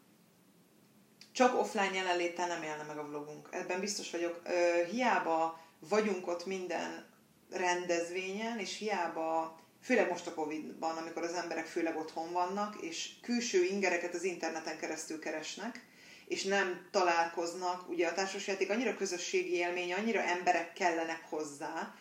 [1.32, 3.48] csak offline jelenléttel nem élne meg a vlogunk.
[3.50, 4.42] Ebben biztos vagyok.
[4.90, 7.06] Hiába vagyunk ott minden
[7.50, 13.64] rendezvényen, és hiába, főleg most a Covid-ban, amikor az emberek főleg otthon vannak, és külső
[13.64, 15.84] ingereket az interneten keresztül keresnek,
[16.32, 21.94] és nem találkoznak, ugye a társasjáték annyira közösségi élmény, annyira emberek kellenek hozzá,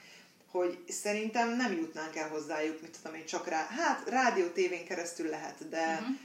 [0.52, 5.30] hogy szerintem nem jutnánk el hozzájuk, mit tudom én, csak rá, hát rádió, tévén keresztül
[5.30, 6.16] lehet, de, uh-huh.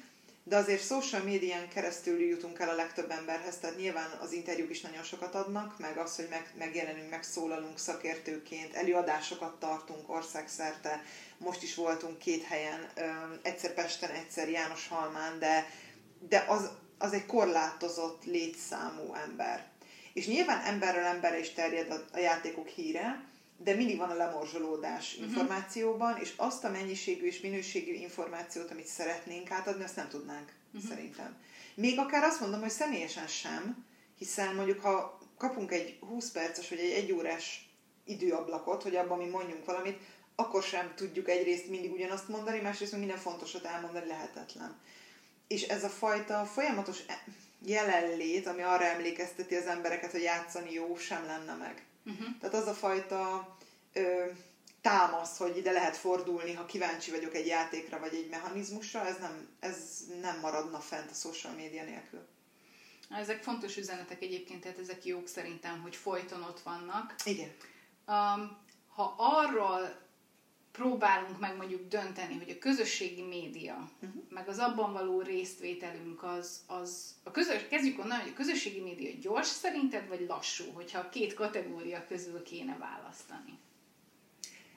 [0.45, 4.81] de azért social médián keresztül jutunk el a legtöbb emberhez, tehát nyilván az interjúk is
[4.81, 11.05] nagyon sokat adnak, meg az, hogy meg, megjelenünk, megszólalunk szakértőként, előadásokat tartunk országszerte,
[11.39, 12.91] most is voltunk két helyen,
[13.43, 15.71] egyszer Pesten, egyszer János Halmán, de,
[16.29, 19.67] de az, az egy korlátozott létszámú ember.
[20.13, 23.25] És nyilván emberről emberre is terjed a, a játékok híre,
[23.59, 25.29] de mindig van a lemorzsolódás uh-huh.
[25.29, 30.91] információban, és azt a mennyiségű és minőségű információt, amit szeretnénk átadni, azt nem tudnánk, uh-huh.
[30.91, 31.37] szerintem.
[31.75, 33.85] Még akár azt mondom, hogy személyesen sem,
[34.19, 37.71] hiszen mondjuk, ha kapunk egy 20 perces vagy egy egyórás
[38.05, 39.99] időablakot, hogy abban mi mondjunk valamit,
[40.37, 44.81] akkor sem tudjuk egyrészt mindig ugyanazt mondani, másrészt minden fontosat elmondani lehetetlen.
[45.49, 47.25] És ez a fajta folyamatos e-
[47.65, 51.87] jelenlét, ami arra emlékezteti az embereket, hogy játszani jó, sem lenne meg.
[52.05, 52.27] Uh-huh.
[52.41, 53.57] Tehát az a fajta
[53.93, 54.25] ö,
[54.81, 59.49] támasz, hogy ide lehet fordulni, ha kíváncsi vagyok egy játékra vagy egy mechanizmusra, ez nem,
[59.61, 59.77] ez
[60.21, 62.27] nem maradna fent a social média nélkül.
[63.11, 67.15] Ezek fontos üzenetek egyébként, tehát ezek jók szerintem, hogy folyton ott vannak.
[67.25, 67.51] Igen.
[68.07, 68.59] Um,
[68.95, 70.06] ha arról
[70.77, 74.23] próbálunk meg mondjuk dönteni, hogy a közösségi média, uh-huh.
[74.29, 79.11] meg az abban való résztvételünk az, az a közös, kezdjük onnan, hogy a közösségi média
[79.21, 83.59] gyors szerinted, vagy lassú, hogyha a két kategória közül kéne választani?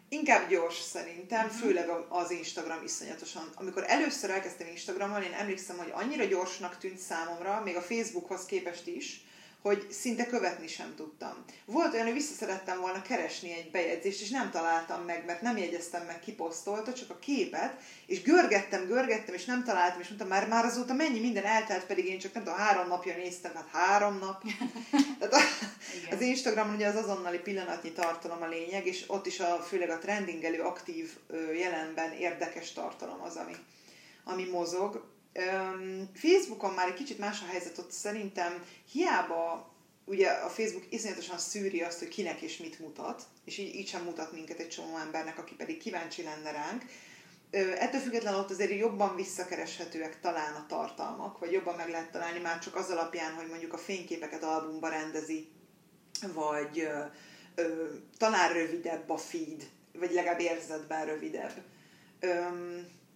[0.10, 1.60] Inkább gyors szerintem, uh-huh.
[1.60, 3.50] főleg az Instagram iszonyatosan.
[3.56, 8.88] Amikor először elkezdtem Instagramon, én emlékszem, hogy annyira gyorsnak tűnt számomra, még a Facebookhoz képest
[8.88, 9.22] is,
[9.62, 11.44] hogy szinte követni sem tudtam.
[11.66, 16.06] Volt olyan, hogy visszaszerettem volna keresni egy bejegyzést, és nem találtam meg, mert nem jegyeztem
[16.06, 17.74] meg, ki posztolta, csak a képet,
[18.06, 22.06] és görgettem, görgettem, és nem találtam, és mondtam, már, már azóta mennyi minden eltelt, pedig
[22.06, 24.44] én csak nem tudom, három napja néztem, hát három nap.
[25.20, 25.40] Tehát a,
[26.12, 29.98] az Instagramon ugye az azonnali pillanatnyi tartalom a lényeg, és ott is a, főleg a
[29.98, 31.18] trendingelő aktív
[31.58, 33.56] jelenben érdekes tartalom az, ami,
[34.24, 35.18] ami mozog
[36.14, 39.74] Facebookon már egy kicsit más a helyzet, ott szerintem hiába
[40.06, 44.04] ugye a Facebook iszonyatosan szűri azt, hogy kinek és mit mutat, és így, így sem
[44.04, 46.84] mutat minket egy csomó embernek, aki pedig kíváncsi lenne ránk.
[47.80, 52.60] Ettől függetlenül ott azért jobban visszakereshetőek talán a tartalmak, vagy jobban meg lehet találni már
[52.60, 55.48] csak az alapján, hogy mondjuk a fényképeket albumba rendezi,
[56.34, 57.04] vagy ö,
[57.56, 57.86] ö,
[58.18, 61.54] talán rövidebb a feed, vagy legalább érzetben rövidebb.
[62.20, 62.48] Ö,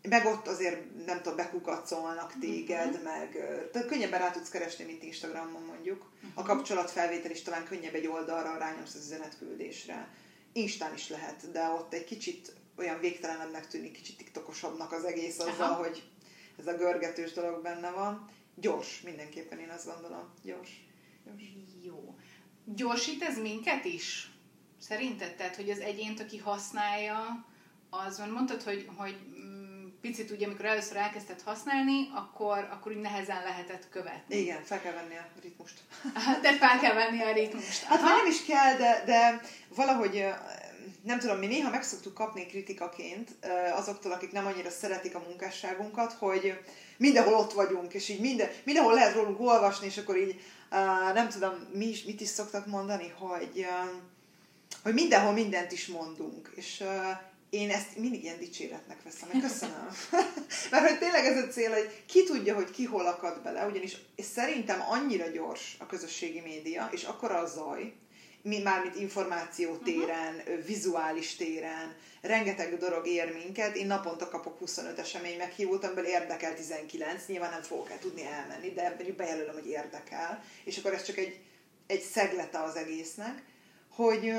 [0.10, 2.40] meg ott azért, nem tudom, bekukatszolnak mhm.
[2.40, 3.04] téged, uh-huh.
[3.04, 3.32] meg
[3.72, 5.98] tehát könnyebben rá tudsz keresni, mint Instagramon mondjuk.
[5.98, 6.32] Uh-huh.
[6.34, 6.50] A mhm.
[6.50, 10.08] kapcsolatfelvétel is talán könnyebb egy oldalra, rányomsz az üzenetküldésre.
[10.54, 15.70] Instán is lehet, de ott egy kicsit olyan végtelenebbnek tűnik, kicsit tiktokosabbnak az egész azzal,
[15.70, 15.84] Aha.
[15.84, 16.04] hogy
[16.60, 18.30] ez a görgetős dolog benne van.
[18.56, 20.34] Gyors, mindenképpen én azt gondolom.
[20.44, 20.70] Gyors.
[21.26, 21.44] Gyors.
[21.82, 22.16] Jó.
[22.66, 24.32] Gyorsít ez minket is?
[24.80, 25.36] Szerinted?
[25.36, 27.46] Tehát, hogy az egyént, aki használja,
[27.90, 29.18] az van, mondtad, hogy, hogy
[30.04, 34.36] picit ugye, amikor először elkezdted használni, akkor, akkor úgy nehezen lehetett követni.
[34.36, 35.82] Igen, fel kell venni a ritmust.
[36.44, 37.84] De fel kell venni a ritmust.
[37.84, 39.42] Hát nem is kell, de, de
[39.76, 40.26] valahogy
[41.04, 43.30] nem tudom, mi néha meg szoktuk kapni kritikaként
[43.74, 46.60] azoktól, akik nem annyira szeretik a munkásságunkat, hogy
[46.98, 50.42] mindenhol ott vagyunk, és így minden, mindenhol lehet rólunk olvasni, és akkor így
[51.14, 53.68] nem tudom, mi is, mit is szoktak mondani, hogy,
[54.84, 56.84] hogy mindenhol mindent is mondunk, és
[57.54, 59.88] én ezt mindig ilyen dicséretnek veszem, hogy köszönöm.
[60.72, 63.98] Mert hogy tényleg ez a cél, hogy ki tudja, hogy ki hol akad bele, ugyanis
[64.16, 67.94] és szerintem annyira gyors a közösségi média, és akkor a zaj,
[68.64, 70.66] mármint információ téren, uh-huh.
[70.66, 73.76] vizuális téren, rengeteg dolog ér minket.
[73.76, 78.70] Én naponta kapok 25 esemény meghívót, amiből érdekel 19, nyilván nem fogok el tudni elmenni,
[78.70, 81.40] de bejelölöm, hogy érdekel, és akkor ez csak egy,
[81.88, 83.44] egy szeglete az egésznek,
[83.90, 84.34] hogy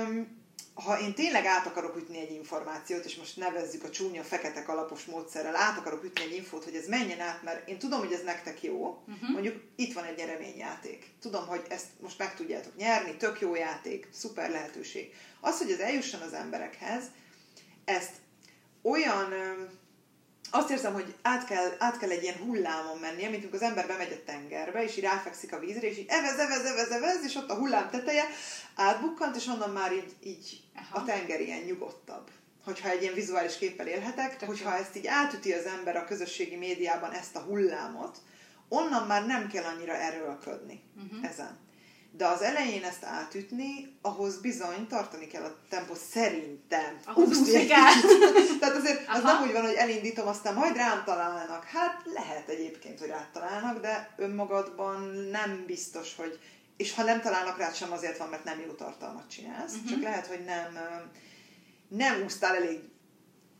[0.74, 5.04] ha én tényleg át akarok ütni egy információt, és most nevezzük a csúnya fekete kalapos
[5.04, 8.22] módszerrel, át akarok ütni egy infót, hogy ez menjen át, mert én tudom, hogy ez
[8.22, 9.30] nektek jó, uh-huh.
[9.30, 11.10] mondjuk itt van egy nyereményjáték.
[11.20, 15.14] Tudom, hogy ezt most meg tudjátok nyerni, tök jó játék, szuper lehetőség.
[15.40, 17.04] Az, hogy ez eljusson az emberekhez,
[17.84, 18.12] ezt
[18.82, 19.32] olyan
[20.54, 23.86] azt érzem, hogy át kell, át kell egy ilyen hullámon mennie, mint amikor az ember
[23.86, 27.34] bemegy a tengerbe, és így ráfekszik a vízre, és így evez, evez, evez, evez, és
[27.34, 28.24] ott a hullám teteje
[28.74, 32.30] átbukkant, és onnan már így, így a tenger ilyen nyugodtabb.
[32.64, 36.56] Hogyha egy ilyen vizuális képpel élhetek, de hogyha ezt így átüti az ember a közösségi
[36.56, 38.18] médiában ezt a hullámot,
[38.68, 41.28] onnan már nem kell annyira erőlködni uh-huh.
[41.30, 41.63] ezen.
[42.16, 46.98] De az elején ezt átütni, ahhoz bizony tartani kell a tempót szerintem.
[47.04, 47.92] Ahhoz úszni kell.
[48.60, 49.16] Tehát azért Aha.
[49.16, 51.64] az nem úgy van, hogy elindítom, aztán majd rám találnak.
[51.64, 55.00] Hát lehet egyébként, hogy találnak, de önmagadban
[55.30, 56.38] nem biztos, hogy
[56.76, 59.90] és ha nem találnak rá, sem azért van, mert nem jó tartalmat csinálsz, uh-huh.
[59.90, 60.78] csak lehet, hogy nem
[61.88, 62.80] nem úsztál elég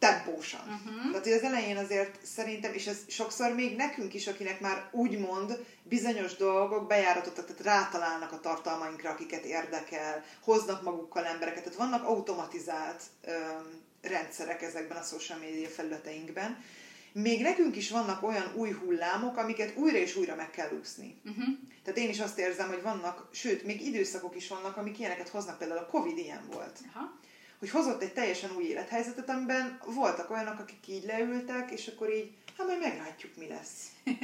[0.04, 0.60] tempósan.
[0.60, 1.10] Uh-huh.
[1.10, 5.64] Tehát, hogy az elején azért szerintem, és ez sokszor még nekünk is, akinek már úgymond
[5.82, 13.02] bizonyos dolgok bejáratot, tehát rátalálnak a tartalmainkra, akiket érdekel, hoznak magukkal embereket, tehát vannak automatizált
[13.24, 16.64] öm, rendszerek ezekben a social media felületeinkben,
[17.12, 21.20] még nekünk is vannak olyan új hullámok, amiket újra és újra meg kell úszni.
[21.24, 21.44] Uh-huh.
[21.84, 25.58] Tehát én is azt érzem, hogy vannak, sőt, még időszakok is vannak, amik ilyeneket hoznak,
[25.58, 26.78] például a Covid ilyen volt.
[26.86, 27.10] Uh-huh
[27.58, 32.30] hogy hozott egy teljesen új élethelyzetet, amiben voltak olyanok, akik így leültek, és akkor így,
[32.58, 33.86] hát majd meglátjuk, mi lesz.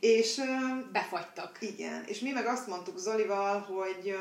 [0.00, 0.40] és...
[0.92, 1.58] Befagytak.
[1.60, 4.16] Igen, és mi meg azt mondtuk Zolival, hogy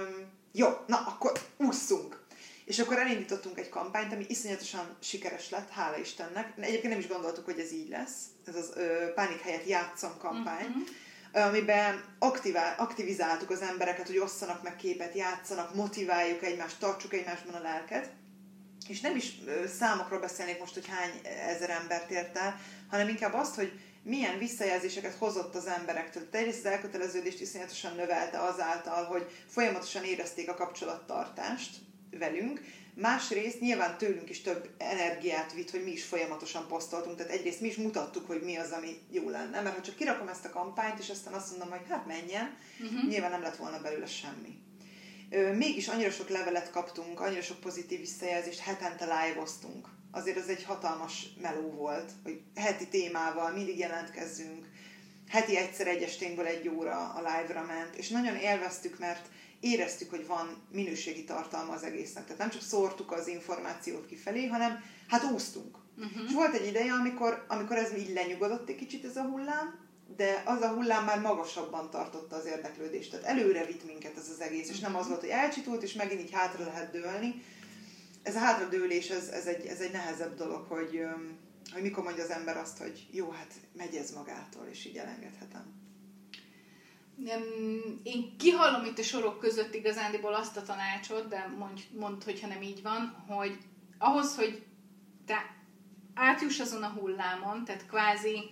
[0.52, 2.22] jó, na, akkor ússzunk.
[2.66, 6.54] És akkor elindítottunk egy kampányt, ami iszonyatosan sikeres lett, hála Istennek.
[6.58, 8.24] Egyébként nem is gondoltuk, hogy ez így lesz.
[8.46, 10.66] Ez az ö, Pánik helyett játszom kampány.
[10.66, 11.48] Uh-huh.
[11.48, 17.62] amiben aktivál, aktivizáltuk az embereket, hogy osszanak meg képet, játszanak, motiváljuk egymást, tartsuk egymásban a
[17.62, 18.10] lelket
[18.90, 19.34] és nem is
[19.78, 21.12] számokról beszélnék most, hogy hány
[21.48, 23.72] ezer embert ért el, hanem inkább azt, hogy
[24.04, 26.28] milyen visszajelzéseket hozott az emberektől.
[26.32, 31.76] Egyrészt az elköteleződést iszonyatosan növelte azáltal, hogy folyamatosan érezték a kapcsolattartást
[32.20, 32.62] velünk,
[32.96, 37.68] másrészt nyilván tőlünk is több energiát vitt, hogy mi is folyamatosan posztoltunk, tehát egyrészt mi
[37.68, 41.00] is mutattuk, hogy mi az, ami jó lenne, mert ha csak kirakom ezt a kampányt,
[41.00, 43.10] és aztán azt mondom, hogy hát menjen, uh-huh.
[43.10, 44.62] nyilván nem lett volna belőle semmi
[45.58, 49.88] mégis annyira sok levelet kaptunk, annyira sok pozitív visszajelzést, hetente live-oztunk.
[50.12, 54.68] Azért ez egy hatalmas meló volt, hogy heti témával mindig jelentkezzünk,
[55.28, 59.26] heti egyszer egy esténkből egy óra a live-ra ment, és nagyon élveztük, mert
[59.60, 62.24] éreztük, hogy van minőségi tartalma az egésznek.
[62.24, 65.78] Tehát nem csak szórtuk az információt kifelé, hanem hát úsztunk.
[65.98, 66.24] Uh-huh.
[66.28, 69.80] És volt egy ideje, amikor, amikor ez így lenyugodott egy kicsit ez a hullám,
[70.16, 73.12] de az a hullám már magasabban tartotta az érdeklődést.
[73.12, 76.22] Tehát előre vitt minket ez az egész, és nem az volt, hogy elcsitult, és megint
[76.22, 77.44] így hátra lehet dőlni.
[78.24, 81.06] Ez a hátradőlés, ez, ez, egy, ez egy nehezebb dolog, hogy,
[81.74, 85.82] hogy mikor mondja az ember azt, hogy jó, hát megy ez magától, és így elengedhetem.
[88.04, 92.62] Én kihallom itt a sorok között igazándiból azt a tanácsot, de mondj, mondd, hogyha nem
[92.62, 93.58] így van, hogy
[93.98, 94.66] ahhoz, hogy
[95.26, 95.56] te
[96.14, 98.50] átjuss azon a hullámon, tehát kvázi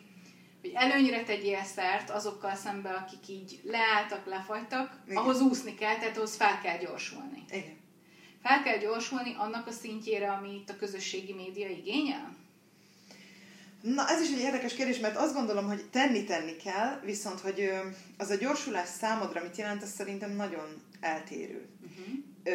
[0.61, 5.17] hogy előnyre tegyél szert azokkal szemben, akik így leálltak, lefagytak, Igen.
[5.17, 7.43] ahhoz úszni kell, tehát ahhoz fel kell gyorsulni.
[7.49, 7.79] Igen.
[8.43, 12.39] Fel kell gyorsulni annak a szintjére, ami itt a közösségi média igényel?
[13.81, 17.69] Na, ez is egy érdekes kérdés, mert azt gondolom, hogy tenni-tenni kell, viszont hogy
[18.17, 21.69] az a gyorsulás számodra mit jelent, az szerintem nagyon eltérő.
[21.81, 22.13] Uh-huh.
[22.43, 22.51] Ö,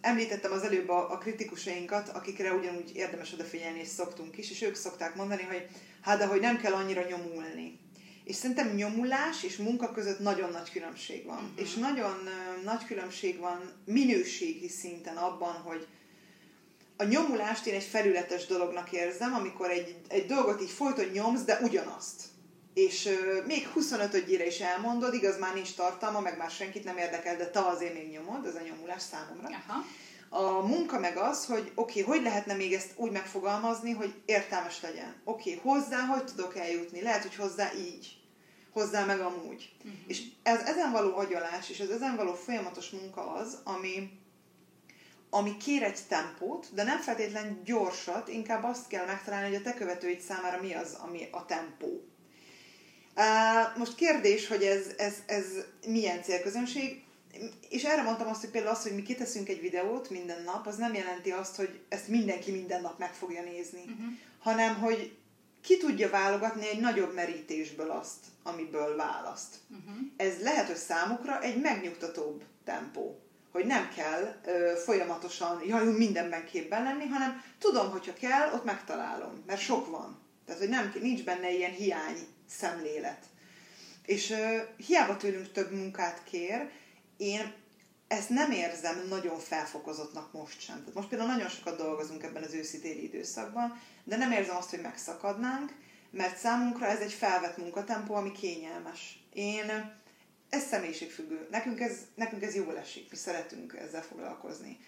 [0.00, 4.74] említettem az előbb a, a kritikusainkat, akikre ugyanúgy érdemes odafigyelni, és szoktunk is, és ők
[4.74, 5.66] szokták mondani, hogy
[6.00, 7.78] hát de hogy nem kell annyira nyomulni.
[8.24, 11.36] És szerintem nyomulás és munka között nagyon nagy különbség van.
[11.36, 11.50] Uh-huh.
[11.56, 15.86] És nagyon uh, nagy különbség van minőségi szinten abban, hogy
[16.96, 21.58] a nyomulást én egy felületes dolognak érzem, amikor egy, egy dolgot így folyton nyomsz, de
[21.62, 22.22] ugyanazt.
[22.74, 23.08] És
[23.46, 27.60] még 25-ére is elmondod, igaz, már nincs tartalma, meg már senkit nem érdekel, de te
[27.60, 29.48] azért még nyomod, ez a nyomulás számomra.
[29.48, 29.84] Aha.
[30.28, 34.80] A munka meg az, hogy oké, okay, hogy lehetne még ezt úgy megfogalmazni, hogy értelmes
[34.80, 35.14] legyen.
[35.24, 37.02] Oké, okay, hozzá hogy tudok eljutni?
[37.02, 38.16] Lehet, hogy hozzá így.
[38.72, 39.72] Hozzá meg amúgy.
[39.78, 40.00] Uh-huh.
[40.06, 44.10] És ez ezen való agyalás, és ez ezen való folyamatos munka az, ami,
[45.30, 49.74] ami kér egy tempót, de nem feltétlenül gyorsat, inkább azt kell megtalálni, hogy a te
[49.74, 52.08] követőid számára mi az, ami a tempó.
[53.76, 55.44] Most kérdés, hogy ez, ez, ez
[55.86, 57.02] milyen célközönség
[57.68, 60.76] és erre mondtam azt, hogy például az, hogy mi kiteszünk egy videót minden nap, az
[60.76, 64.12] nem jelenti azt, hogy ezt mindenki minden nap meg fogja nézni, uh-huh.
[64.38, 65.16] hanem hogy
[65.62, 69.54] ki tudja válogatni egy nagyobb merítésből azt, amiből választ.
[69.70, 69.96] Uh-huh.
[70.16, 73.18] Ez lehet, hogy számukra egy megnyugtatóbb tempó.
[73.52, 79.42] hogy nem kell ö, folyamatosan, jaj, mindenben képben lenni, hanem tudom, hogyha kell, ott megtalálom,
[79.46, 80.20] mert sok van.
[80.46, 83.24] Tehát, hogy nem, nincs benne ilyen hiány szemlélet.
[84.06, 86.70] És ö, hiába tőlünk több munkát kér,
[87.16, 87.52] én
[88.08, 90.78] ezt nem érzem nagyon felfokozottnak most sem.
[90.78, 94.80] Tehát most például nagyon sokat dolgozunk ebben az őszi időszakban, de nem érzem azt, hogy
[94.80, 95.72] megszakadnánk,
[96.10, 99.22] mert számunkra ez egy felvett munkatempó, ami kényelmes.
[99.32, 99.96] Én,
[100.48, 101.48] ez személyiségfüggő.
[101.50, 104.78] Nekünk ez, nekünk ez jól esik, mi szeretünk ezzel foglalkozni.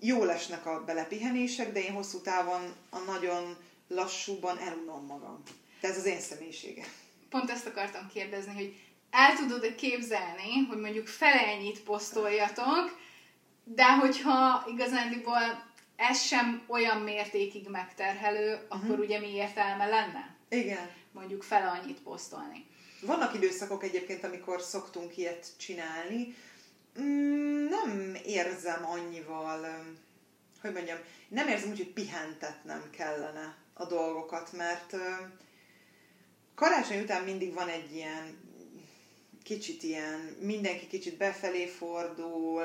[0.00, 3.56] Jól esnek a belepihenések, de én hosszú távon a nagyon
[3.88, 5.42] lassúban elunom magam.
[5.84, 6.84] De ez az én személyisége.
[7.30, 8.74] Pont ezt akartam kérdezni, hogy
[9.10, 12.98] el tudod-e képzelni, hogy mondjuk felennyit posztoljatok,
[13.64, 18.84] de hogyha igazándiból ez sem olyan mértékig megterhelő, uh-huh.
[18.84, 20.36] akkor ugye mi értelme lenne?
[20.48, 20.90] Igen.
[21.12, 22.66] Mondjuk fele annyit posztolni.
[23.00, 26.34] Vannak időszakok egyébként, amikor szoktunk ilyet csinálni.
[27.00, 29.84] Mm, nem érzem annyival,
[30.60, 34.96] hogy mondjam, nem érzem úgy, hogy pihentetnem kellene a dolgokat, mert
[36.54, 38.42] karácsony után mindig van egy ilyen
[39.42, 42.62] kicsit ilyen, mindenki kicsit befelé fordul,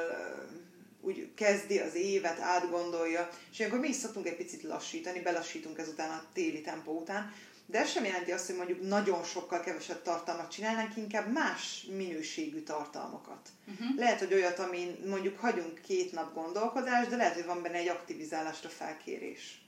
[1.02, 6.10] úgy kezdi az évet, átgondolja, és akkor mi is szoktunk egy picit lassítani, belassítunk ezután
[6.10, 7.34] a téli tempó után,
[7.66, 12.62] de ez sem jelenti azt, hogy mondjuk nagyon sokkal kevesebb tartalmat csinálnánk, inkább más minőségű
[12.62, 13.50] tartalmakat.
[13.68, 13.98] Uh-huh.
[13.98, 17.88] Lehet, hogy olyat, amin mondjuk hagyunk két nap gondolkodás, de lehet, hogy van benne egy
[17.88, 19.62] aktivizálásra felkérés.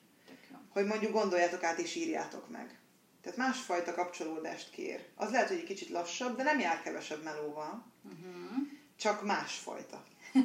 [0.70, 2.81] Hogy mondjuk gondoljátok át és írjátok meg.
[3.22, 5.06] Tehát másfajta kapcsolódást kér.
[5.16, 7.86] Az lehet, hogy egy kicsit lassabb, de nem jár kevesebb melóval.
[8.04, 8.68] Uh-huh.
[8.98, 10.04] Csak másfajta.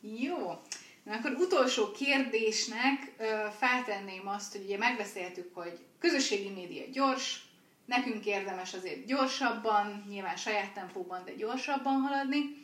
[0.00, 0.36] Jó.
[1.02, 7.44] Na akkor utolsó kérdésnek ö, feltenném azt, hogy ugye megbeszéltük, hogy közösségi média gyors,
[7.84, 12.60] nekünk érdemes azért gyorsabban, nyilván saját tempóban, de gyorsabban haladni.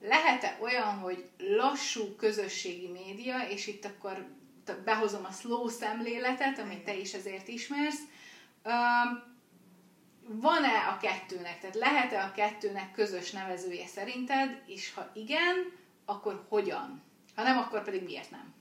[0.00, 4.26] Lehet-e olyan, hogy lassú közösségi média, és itt akkor
[4.84, 8.00] behozom a slow szemléletet, amit te is ezért ismersz,
[10.22, 15.72] van-e a kettőnek, tehát lehet-e a kettőnek közös nevezője szerinted, és ha igen,
[16.04, 17.02] akkor hogyan?
[17.34, 18.54] Ha nem, akkor pedig miért nem?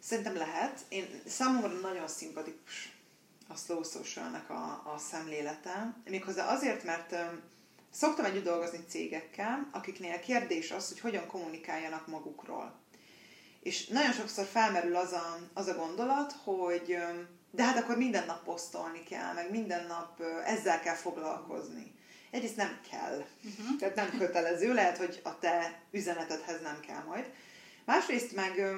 [0.00, 0.80] Szerintem lehet.
[0.88, 2.92] Én számomra nagyon szimpatikus
[3.48, 5.94] a slow social a, a szemlélete.
[6.04, 7.14] Méghozzá azért, mert
[7.90, 12.80] szoktam együtt dolgozni cégekkel, akiknél kérdés az, hogy hogyan kommunikáljanak magukról.
[13.60, 16.96] És nagyon sokszor felmerül az a, az a gondolat, hogy
[17.54, 21.94] de hát akkor minden nap posztolni kell, meg minden nap ezzel kell foglalkozni.
[22.30, 23.78] Egyrészt nem kell, uh-huh.
[23.78, 27.24] tehát nem kötelező, lehet, hogy a te üzenetedhez nem kell majd.
[27.84, 28.74] Másrészt meg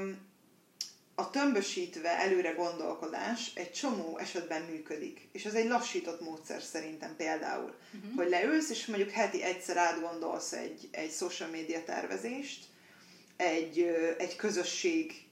[1.14, 5.28] a tömbösítve előre gondolkodás egy csomó esetben működik.
[5.32, 7.74] És ez egy lassított módszer szerintem például.
[7.94, 8.14] Uh-huh.
[8.16, 12.64] Hogy leülsz, és mondjuk heti egyszer átgondolsz egy, egy social media tervezést,
[13.36, 13.78] egy,
[14.18, 15.26] egy közösség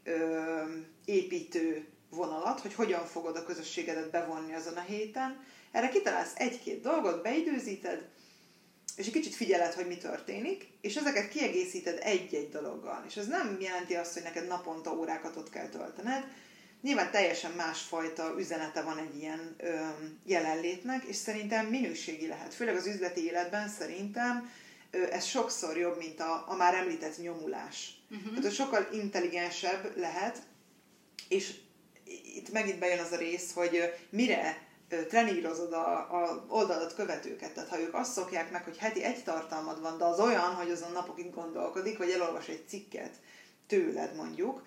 [1.05, 5.45] építő vonalat, hogy hogyan fogod a közösségedet bevonni azon a héten.
[5.73, 8.09] Erre kitalálsz egy-két dolgot, beidőzíted,
[8.97, 13.05] és egy kicsit figyeled, hogy mi történik, és ezeket kiegészíted egy-egy dologgal.
[13.09, 16.25] És ez nem jelenti azt, hogy neked naponta órákat ott kell töltened.
[16.83, 19.81] Nyilván teljesen másfajta üzenete van egy ilyen ö,
[20.25, 22.55] jelenlétnek, és szerintem minőségi lehet.
[22.55, 24.51] Főleg az üzleti életben szerintem
[24.91, 27.91] ö, ez sokszor jobb, mint a, a már említett nyomulás.
[28.11, 28.39] Uh-huh.
[28.39, 30.43] Tehát, sokkal intelligensebb lehet,
[31.29, 31.55] és
[32.35, 34.71] itt megint bejön az a rész, hogy mire
[35.09, 37.53] trenírozod a, a oldalat követőket.
[37.53, 40.71] Tehát ha ők azt szokják meg, hogy heti egy tartalmad van, de az olyan, hogy
[40.71, 43.15] azon napokig gondolkodik, vagy elolvas egy cikket
[43.67, 44.63] tőled mondjuk,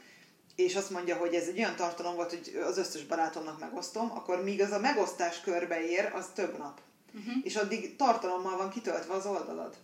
[0.56, 4.43] és azt mondja, hogy ez egy olyan tartalom volt, hogy az összes barátomnak megosztom, akkor
[4.43, 6.80] míg az a megosztás körbe ér, az több nap.
[7.14, 7.34] Uh-huh.
[7.43, 9.76] És addig tartalommal van kitöltve az oldalad.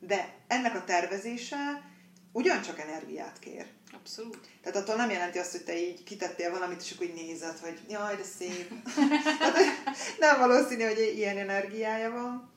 [0.00, 1.90] De ennek a tervezése
[2.32, 3.66] ugyancsak energiát kér.
[3.94, 4.38] Abszolút.
[4.62, 7.80] Tehát attól nem jelenti azt, hogy te így kitettél valamit, és akkor így nézed, hogy
[7.88, 8.70] jaj, de szép.
[10.18, 12.52] nem valószínű, hogy ilyen energiája van.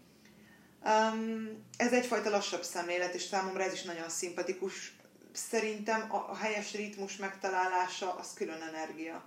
[0.86, 4.96] Um, ez egyfajta lassabb szemlélet, és számomra ez is nagyon szimpatikus.
[5.34, 9.24] Szerintem a, helyes ritmus megtalálása az külön energia.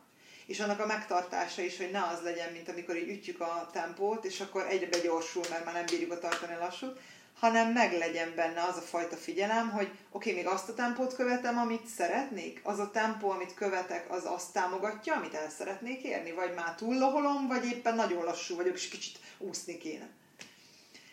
[0.47, 4.25] És annak a megtartása is, hogy ne az legyen, mint amikor így ütjük a tempót,
[4.25, 7.01] és akkor egyre begyorsul, mert már nem bírjuk a tartani lassút,
[7.41, 11.59] hanem meglegyen benne az a fajta figyelem, hogy oké, okay, még azt a tempót követem,
[11.59, 16.55] amit szeretnék, az a tempó, amit követek, az azt támogatja, amit el szeretnék érni, vagy
[16.55, 20.09] már túl loholom, vagy éppen nagyon lassú vagyok, és kicsit úszni kéne.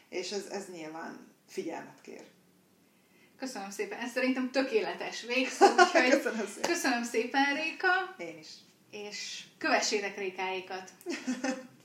[0.10, 2.24] És ez, ez nyilván figyelmet kér.
[3.40, 4.00] Köszönöm szépen.
[4.00, 6.72] Ez szerintem tökéletes végszó, úgyhogy köszönöm, szépen.
[6.72, 8.16] köszönöm szépen, Réka.
[8.18, 8.48] Én is.
[8.92, 10.92] És kövessétek Rékáikat.